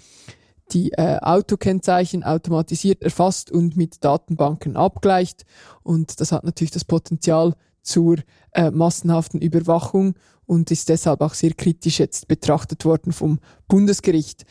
[0.72, 5.45] die äh, Autokennzeichen automatisiert erfasst und mit Datenbanken abgleicht.
[5.82, 8.18] Und das hat natürlich das Potenzial zur
[8.51, 10.14] äh, massenhaften Überwachung
[10.45, 14.45] und ist deshalb auch sehr kritisch jetzt betrachtet worden vom Bundesgericht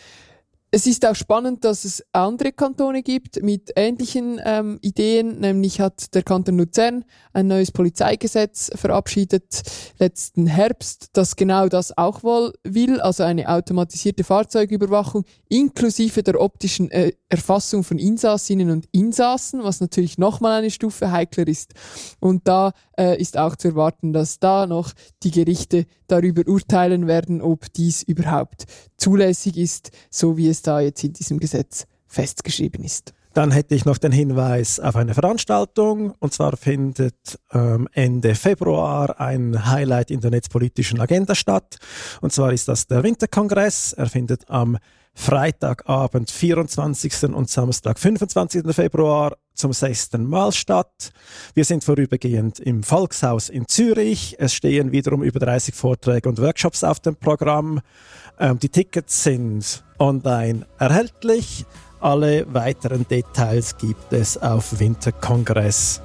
[0.71, 5.41] es ist auch spannend, dass es andere Kantone gibt mit ähnlichen ähm, Ideen.
[5.41, 9.63] Nämlich hat der Kanton Luzern ein neues Polizeigesetz verabschiedet
[9.99, 16.91] letzten Herbst, das genau das auch wohl will, also eine automatisierte Fahrzeugüberwachung inklusive der optischen
[16.91, 21.73] äh, Erfassung von Insassinnen und Insassen, was natürlich nochmal eine Stufe heikler ist.
[22.21, 24.93] Und da äh, ist auch zu erwarten, dass da noch
[25.23, 28.65] die Gerichte darüber urteilen werden, ob dies überhaupt
[28.97, 33.15] zulässig ist, so wie es da jetzt in diesem Gesetz festgeschrieben ist.
[33.35, 36.13] Dann hätte ich noch den Hinweis auf eine Veranstaltung.
[36.19, 41.77] Und zwar findet ähm, Ende Februar ein Highlight in der netzpolitischen Agenda statt.
[42.21, 43.93] Und zwar ist das der Winterkongress.
[43.93, 44.79] Er findet am
[45.15, 47.25] Freitagabend 24.
[47.35, 48.75] und Samstag 25.
[48.75, 51.11] Februar zum sechsten Mal statt.
[51.55, 54.37] Wir sind vorübergehend im Volkshaus in Zürich.
[54.39, 57.81] Es stehen wiederum über 30 Vorträge und Workshops auf dem Programm.
[58.39, 61.67] Ähm, die Tickets sind online erhältlich.
[62.01, 66.01] Alle weiteren Details gibt es auf winterkongress.ch.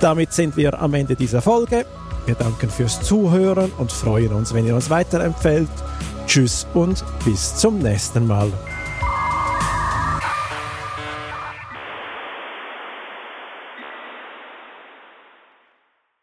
[0.00, 1.84] Damit sind wir am Ende dieser Folge.
[2.26, 5.68] Wir danken fürs Zuhören und freuen uns, wenn ihr uns weiterempfehlt.
[6.26, 8.50] Tschüss und bis zum nächsten Mal.